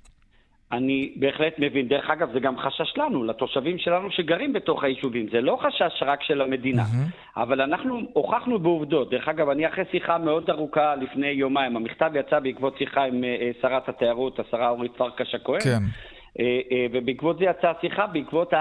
[0.73, 1.89] אני בהחלט מבין.
[1.89, 5.27] דרך אגב, זה גם חשש לנו, לתושבים שלנו שגרים בתוך היישובים.
[5.33, 6.83] זה לא חשש רק של המדינה.
[6.83, 7.41] Mm-hmm.
[7.41, 9.11] אבל אנחנו הוכחנו בעובדות.
[9.11, 13.63] דרך אגב, אני אחרי שיחה מאוד ארוכה לפני יומיים, המכתב יצא בעקבות שיחה עם uh,
[13.63, 15.61] שרת התיירות, השרה אורית פרקש הכהן.
[15.61, 15.79] כן.
[15.79, 18.53] Uh, uh, ובעקבות זה יצאה שיחה, בעקבות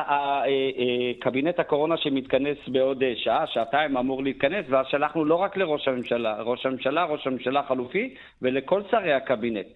[1.20, 6.66] קבינט הקורונה שמתכנס בעוד שעה, שעתיים אמור להתכנס, ואז שלחנו לא רק לראש הממשלה, ראש
[6.66, 9.68] הממשלה, ראש הממשלה החלופי, ולכל שרי הקבינט.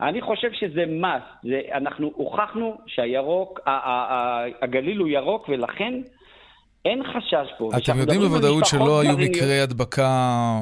[0.00, 3.60] אני חושב שזה must, אנחנו הוכחנו שהירוק,
[4.62, 5.94] הגליל הוא ירוק ולכן
[6.86, 7.70] אין חשש פה.
[7.76, 10.02] אתם יודעים בוודאות שלא היו מקרי הדבקה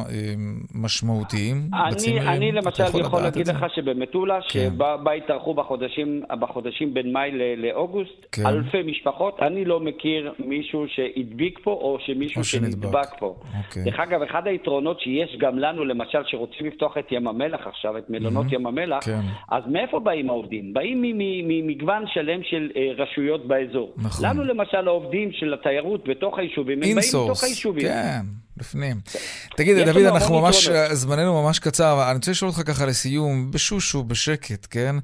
[0.09, 0.35] אה,
[0.75, 1.57] משמעותיים
[1.91, 2.29] בצימרים?
[2.29, 4.71] אני למשל יכול, יכול להגיד לך שבמטולה, כן.
[4.75, 8.47] שבה התארחו בחודשים, בחודשים בין מאי לאוגוסט, כן.
[8.47, 13.35] אלפי משפחות, אני לא מכיר מישהו שהדביק פה או שמישהו או שנדבק פה.
[13.59, 13.85] אוקיי.
[13.85, 18.11] דרך אגב, אחד היתרונות שיש גם לנו, למשל, שרוצים לפתוח את ים המלח עכשיו, את
[18.11, 18.55] מלונות mm-hmm.
[18.55, 19.21] ים המלח, כן.
[19.51, 20.75] אז מאיפה באים העובדים?
[20.75, 21.03] באים
[21.49, 23.93] ממגוון שלם של אה, רשויות באזור.
[23.97, 24.27] נכון.
[24.27, 27.83] לנו למשל העובדים של התיירות, בתוך היישובים, הם באים מתוך היישובים.
[27.83, 28.21] כן,
[28.57, 28.97] בפנים.
[29.57, 34.03] תגיד, דוד, אנחנו ממש, זמננו ממש קצר, אבל אני רוצה לשאול אותך ככה לסיום, בשושו,
[34.03, 34.95] בשקט, כן?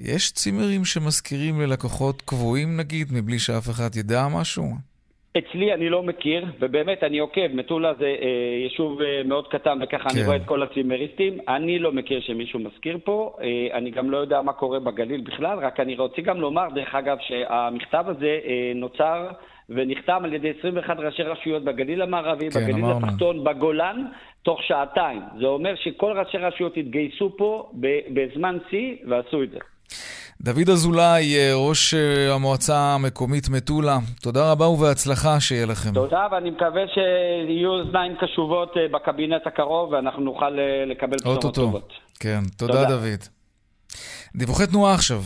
[0.00, 4.64] יש צימרים שמזכירים ללקוחות קבועים, נגיד, מבלי שאף אחד ידע משהו?
[5.38, 10.08] אצלי אני לא מכיר, ובאמת אני עוקב, מטולה זה אה, יישוב אה, מאוד קטן וככה
[10.08, 10.16] כן.
[10.16, 14.16] אני רואה את כל הצימריסטים, אני לא מכיר שמישהו מזכיר פה, אה, אני גם לא
[14.16, 18.72] יודע מה קורה בגליל בכלל, רק אני רוצה גם לומר, דרך אגב, שהמכתב הזה אה,
[18.74, 19.28] נוצר
[19.68, 23.06] ונחתם על ידי 21 ראשי רשויות בגליל המערבי, כן, בגליל אמרנו.
[23.06, 24.04] התחתון, בגולן,
[24.42, 25.22] תוך שעתיים.
[25.40, 27.70] זה אומר שכל ראשי רשויות התגייסו פה
[28.14, 29.58] בזמן שיא ועשו את זה.
[30.40, 35.94] דוד אזולאי, אה, ראש אה, המועצה המקומית מטולה, תודה רבה ובהצלחה שיהיה לכם.
[35.94, 40.50] תודה, ואני מקווה שיהיו אוזניים קשובות אה, בקבינט הקרוב ואנחנו נוכל
[40.86, 41.92] לקבל בשורות טובות.
[42.20, 42.88] כן, תודה, תודה.
[42.88, 43.20] דוד.
[44.36, 45.22] דיווחי תנועה עכשיו.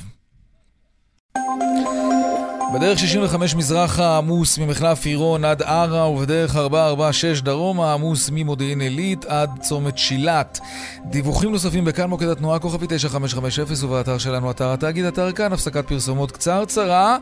[2.74, 9.50] בדרך 65 מזרחה עמוס ממחלף עירון עד ערה ובדרך 446 דרומה עמוס ממודיעין עילית עד
[9.60, 10.60] צומת שילת.
[11.04, 16.32] דיווחים נוספים בכאן מוקד התנועה כוכבי 9550 ובאתר שלנו אתר התאגיד אתר כאן הפסקת פרסומות
[16.32, 17.18] קצרצרה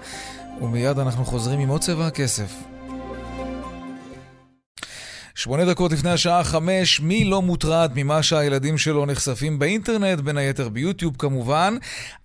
[0.60, 2.73] ומיד אנחנו חוזרים עם עוד צבע הכסף.
[5.36, 10.68] שמונה דקות לפני השעה חמש, מי לא מוטרד ממה שהילדים שלו נחשפים באינטרנט, בין היתר
[10.68, 11.76] ביוטיוב כמובן?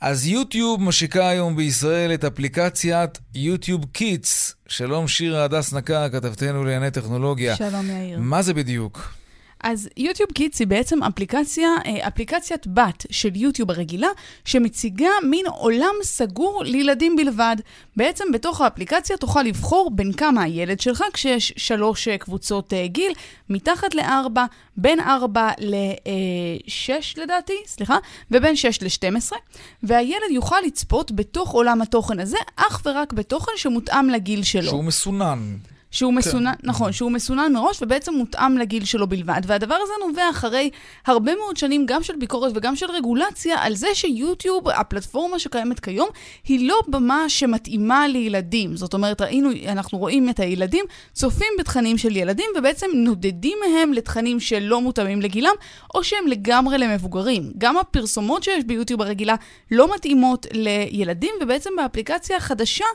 [0.02, 4.56] אז יוטיוב משיקה היום בישראל את אפליקציית יוטיוב קידס.
[4.68, 7.56] שלום שירה הדס נקה, כתבתנו לענייני טכנולוגיה.
[7.56, 8.20] שלום יאיר.
[8.20, 9.19] מה זה בדיוק?
[9.64, 14.08] אז יוטיוב קידס היא בעצם אפליקציה, אה, אפליקציית בת של יוטיוב הרגילה,
[14.46, 17.56] שמציגה מין עולם סגור לילדים בלבד.
[17.96, 23.14] בעצם בתוך האפליקציה תוכל לבחור בין כמה הילד שלך, כשיש שלוש אה, קבוצות אה, גיל,
[23.50, 24.46] מתחת לארבע,
[24.78, 27.98] בין ארבע לשש לדעתי, סליחה,
[28.32, 29.40] ובין שש לשתים עשרה,
[29.84, 34.64] והילד יוכל לצפות בתוך עולם התוכן הזה, אך ורק בתוכן שמותאם לגיל שלו.
[34.64, 35.58] שהוא מסונן.
[35.92, 36.68] שהוא מסונן, כן.
[36.70, 39.42] נכון, שהוא מסונן מראש ובעצם מותאם לגיל שלו בלבד.
[39.48, 40.70] והדבר הזה נובע אחרי
[41.08, 46.10] הרבה מאוד שנים גם של ביקורת וגם של רגולציה על זה שיוטיוב, הפלטפורמה שקיימת כיום,
[46.48, 48.76] היא לא במה שמתאימה לילדים.
[48.76, 54.40] זאת אומרת, ראינו, אנחנו רואים את הילדים צופים בתכנים של ילדים ובעצם נודדים מהם לתכנים
[54.40, 55.54] שלא מותאמים לגילם,
[55.96, 57.52] או שהם לגמרי למבוגרים.
[57.58, 59.36] גם הפרסומות שיש ביוטיוב הרגילה
[59.72, 62.86] לא מתאימות לילדים, ובעצם באפליקציה החדשה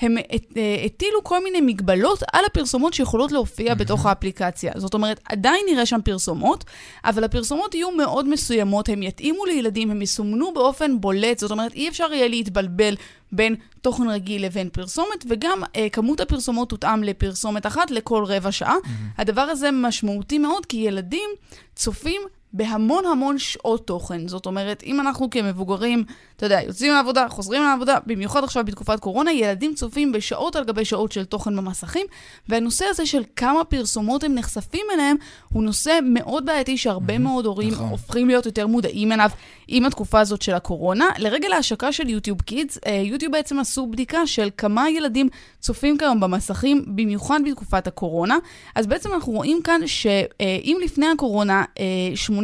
[0.00, 3.74] הם אה, הטילו כל מיני מגבלות על הפרסומות שיכולות להופיע.
[3.74, 4.72] בתוך האפליקציה.
[4.76, 6.64] זאת אומרת, עדיין נראה שם פרסומות,
[7.04, 11.88] אבל הפרסומות יהיו מאוד מסוימות, הם יתאימו לילדים, הם יסומנו באופן בולט, זאת אומרת, אי
[11.88, 12.94] אפשר יהיה להתבלבל
[13.32, 18.74] בין תוכן רגיל לבין פרסומת, וגם אה, כמות הפרסומות תותאם לפרסומת אחת לכל רבע שעה.
[18.74, 18.88] Mm-hmm.
[19.18, 21.30] הדבר הזה משמעותי מאוד, כי ילדים
[21.74, 22.22] צופים
[22.54, 24.28] בהמון המון שעות תוכן.
[24.28, 26.04] זאת אומרת, אם אנחנו כמבוגרים,
[26.36, 30.84] אתה יודע, יוצאים לעבודה, חוזרים לעבודה, במיוחד עכשיו בתקופת קורונה, ילדים צופים בשעות על גבי
[30.84, 32.06] שעות של תוכן במסכים,
[32.48, 35.16] והנושא הזה של כמה פרסומות הם נחשפים אליהם,
[35.52, 37.88] הוא נושא מאוד בעייתי שהרבה מאוד הורים נכון.
[37.88, 39.30] הופכים להיות יותר מודעים אליו
[39.68, 41.06] עם התקופה הזאת של הקורונה.
[41.18, 45.28] לרגל ההשקה של יוטיוב קידס, אה, יוטיוב בעצם עשו בדיקה של כמה ילדים
[45.60, 48.36] צופים כיום במסכים, במיוחד בתקופת הקורונה.
[48.74, 51.64] אז בעצם אנחנו רואים כאן שאם לפני הקורונה,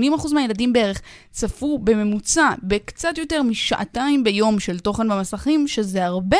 [0.02, 1.00] 80% מהילדים בערך
[1.32, 6.36] צפו בממוצע בקצת יותר משעתיים ביום של תוכן במסכים, שזה הרבה,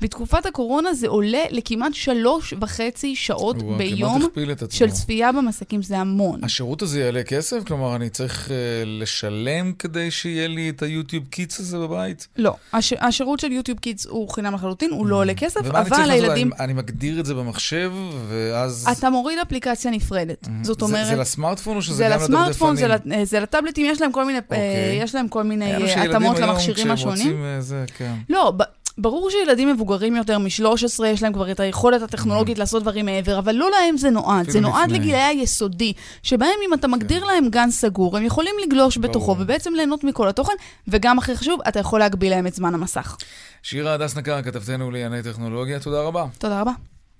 [0.00, 4.22] בתקופת הקורונה זה עולה לכמעט שלוש וחצי שעות ווא, ביום
[4.70, 6.44] של צפייה במסכים, זה המון.
[6.44, 7.64] השירות הזה יעלה כסף?
[7.66, 8.50] כלומר, אני צריך uh,
[8.86, 12.28] לשלם כדי שיהיה לי את היוטיוב קידס הזה בבית?
[12.36, 16.52] לא, הש, השירות של יוטיוב קידס הוא חינם לחלוטין, הוא לא עולה כסף, אבל הילדים...
[16.52, 17.92] אני, אני מגדיר את זה במחשב,
[18.28, 18.88] ואז...
[18.98, 20.48] אתה מוריד אפליקציה נפרדת.
[20.62, 21.06] זאת אומרת...
[21.06, 22.38] זה, זה לסמארטפון או שזה גם לדפדפנים?
[22.42, 24.42] זה לסמארטפון, זה, זה לטאבלטים, יש להם כל מיני, okay.
[24.42, 24.98] אוקיי.
[25.02, 27.44] יש להם כל מיני התאמות למכשירים השונים.
[27.60, 28.14] זה, כן.
[28.28, 28.52] לא,
[28.98, 32.60] ברור שילדים מבוגרים יותר מ-13, יש להם כבר את היכולת הטכנולוגית mm.
[32.60, 34.50] לעשות דברים מעבר, אבל לא להם זה נועד.
[34.50, 34.98] זה נועד לפני.
[34.98, 37.26] לגילאי היסודי, שבהם אם אתה מגדיר כן.
[37.26, 39.10] להם גן סגור, הם יכולים לגלוש ברור.
[39.10, 40.52] בתוכו ובעצם ליהנות מכל התוכן,
[40.88, 43.16] וגם הכי חשוב, אתה יכול להגביל להם את זמן המסך.
[43.62, 46.24] שירה הדס נקר, כתבתנו לענייני טכנולוגיה, תודה רבה.
[46.38, 46.72] תודה רבה.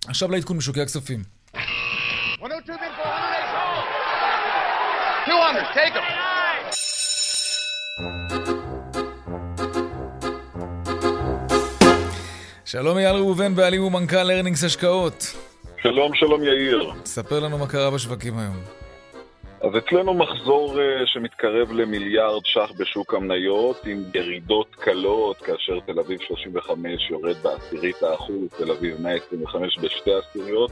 [0.06, 1.22] עכשיו לעדכון משוקי הכספים.
[5.28, 6.17] 200, take them.
[12.64, 15.14] שלום אייל ראובן, בעלים ומנכ"ל ארנינגס השקעות.
[15.82, 16.92] שלום, שלום יאיר.
[17.04, 18.56] ספר לנו מה קרה בשווקים היום.
[19.60, 26.20] אז אצלנו מחזור uh, שמתקרב למיליארד ש"ח בשוק המניות, עם ירידות קלות, כאשר תל אביב
[26.20, 30.70] 35 יורד בעשירית האחוז, תל אביב 125 בשתי עשיריות,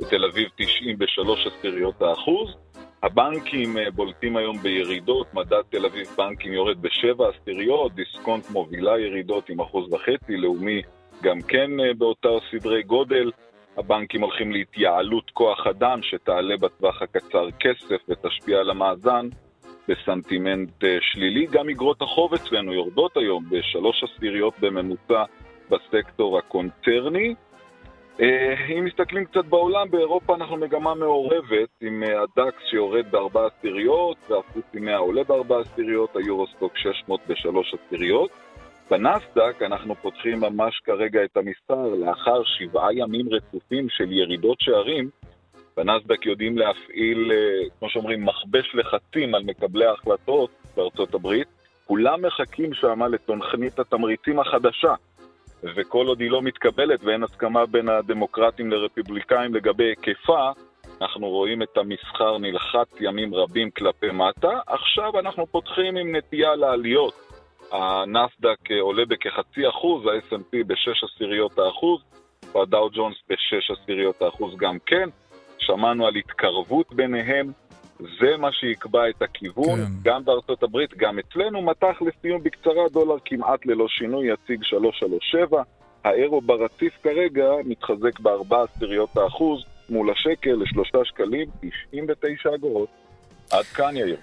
[0.00, 2.48] ותל אביב 90 בשלוש עשיריות האחוז.
[3.02, 9.48] הבנקים אה, בולטים היום בירידות, מדד תל אביב בנקים יורד בשבע עשיריות, דיסקונט מובילה ירידות
[9.48, 10.82] עם אחוז וחצי, לאומי
[11.22, 13.30] גם כן אה, באותה סדרי גודל.
[13.76, 19.28] הבנקים הולכים להתייעלות כוח אדם שתעלה בטווח הקצר כסף ותשפיע על המאזן
[19.88, 21.46] בסנטימנט אה, שלילי.
[21.46, 25.24] גם אגרות החוב אצלנו יורדות היום בשלוש עשיריות בממוצע
[25.70, 27.34] בסקטור הקונצרני.
[28.20, 34.80] אה, אם מסתכלים קצת בעולם, באירופה אנחנו מגמה מעורבת עם הדקס שיורד בארבע עשיריות והפוסי
[34.80, 38.30] 100 עולה בארבע עשיריות, היורוסטוק 600 בשלוש עשיריות.
[38.90, 45.10] בנסדק אנחנו פותחים ממש כרגע את המספר לאחר שבעה ימים רצופים של ירידות שערים.
[45.76, 51.48] בנסדק יודעים להפעיל, אה, כמו שאומרים, מכבש לחצים על מקבלי ההחלטות בארצות הברית.
[51.86, 54.94] כולם מחכים שמה לתוכנית התמריצים החדשה.
[55.64, 60.50] וכל עוד היא לא מתקבלת ואין הסכמה בין הדמוקרטים לרפובליקאים לגבי היקפה,
[61.00, 64.58] אנחנו רואים את המסחר נלחץ ימים רבים כלפי מטה.
[64.66, 67.14] עכשיו אנחנו פותחים עם נטייה לעליות.
[67.72, 72.00] הנסדק עולה בכחצי אחוז, ה-S&P בשש עשיריות האחוז,
[72.54, 75.08] והדאו ג'ונס בשש עשיריות האחוז גם כן.
[75.58, 77.52] שמענו על התקרבות ביניהם,
[78.00, 79.92] זה מה שיקבע את הכיוון, כן.
[80.02, 81.62] גם בארצות הברית, גם אצלנו.
[81.62, 85.62] מתח לסיום בקצרה, דולר כמעט ללא שינוי, יציג 337.
[86.04, 92.88] האירו ברציף כרגע מתחזק בארבע עשיריות האחוז מול השקל לשלושה שקלים, 99 אגורות.
[93.50, 94.16] עד כאן יאיר.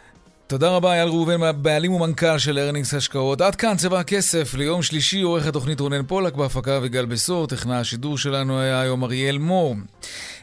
[0.48, 3.42] תודה רבה, אייל ראובן, בעלים ומנכ"ל של ארנינגס השקעות.
[3.42, 8.18] עד כאן צבע הכסף ליום שלישי, עורך התוכנית רונן פולק, בהפקה וגל בסור, טכנה השידור
[8.18, 9.76] שלנו היה היום אריאל מור.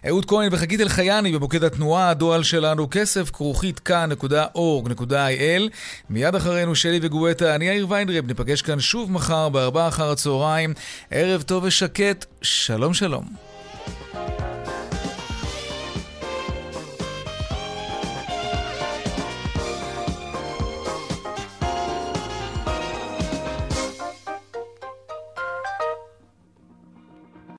[0.09, 5.71] אהוד כהן וחגית אלחייני במוקד התנועה, הדואל שלנו כסף, כרוכית כאן.org.il.
[6.11, 10.75] מיד אחרינו שלי וגואטה, אני יאיר ויינרב, ניפגש כאן שוב מחר בארבעה אחר הצהריים.
[11.11, 13.25] ערב טוב ושקט, שלום שלום.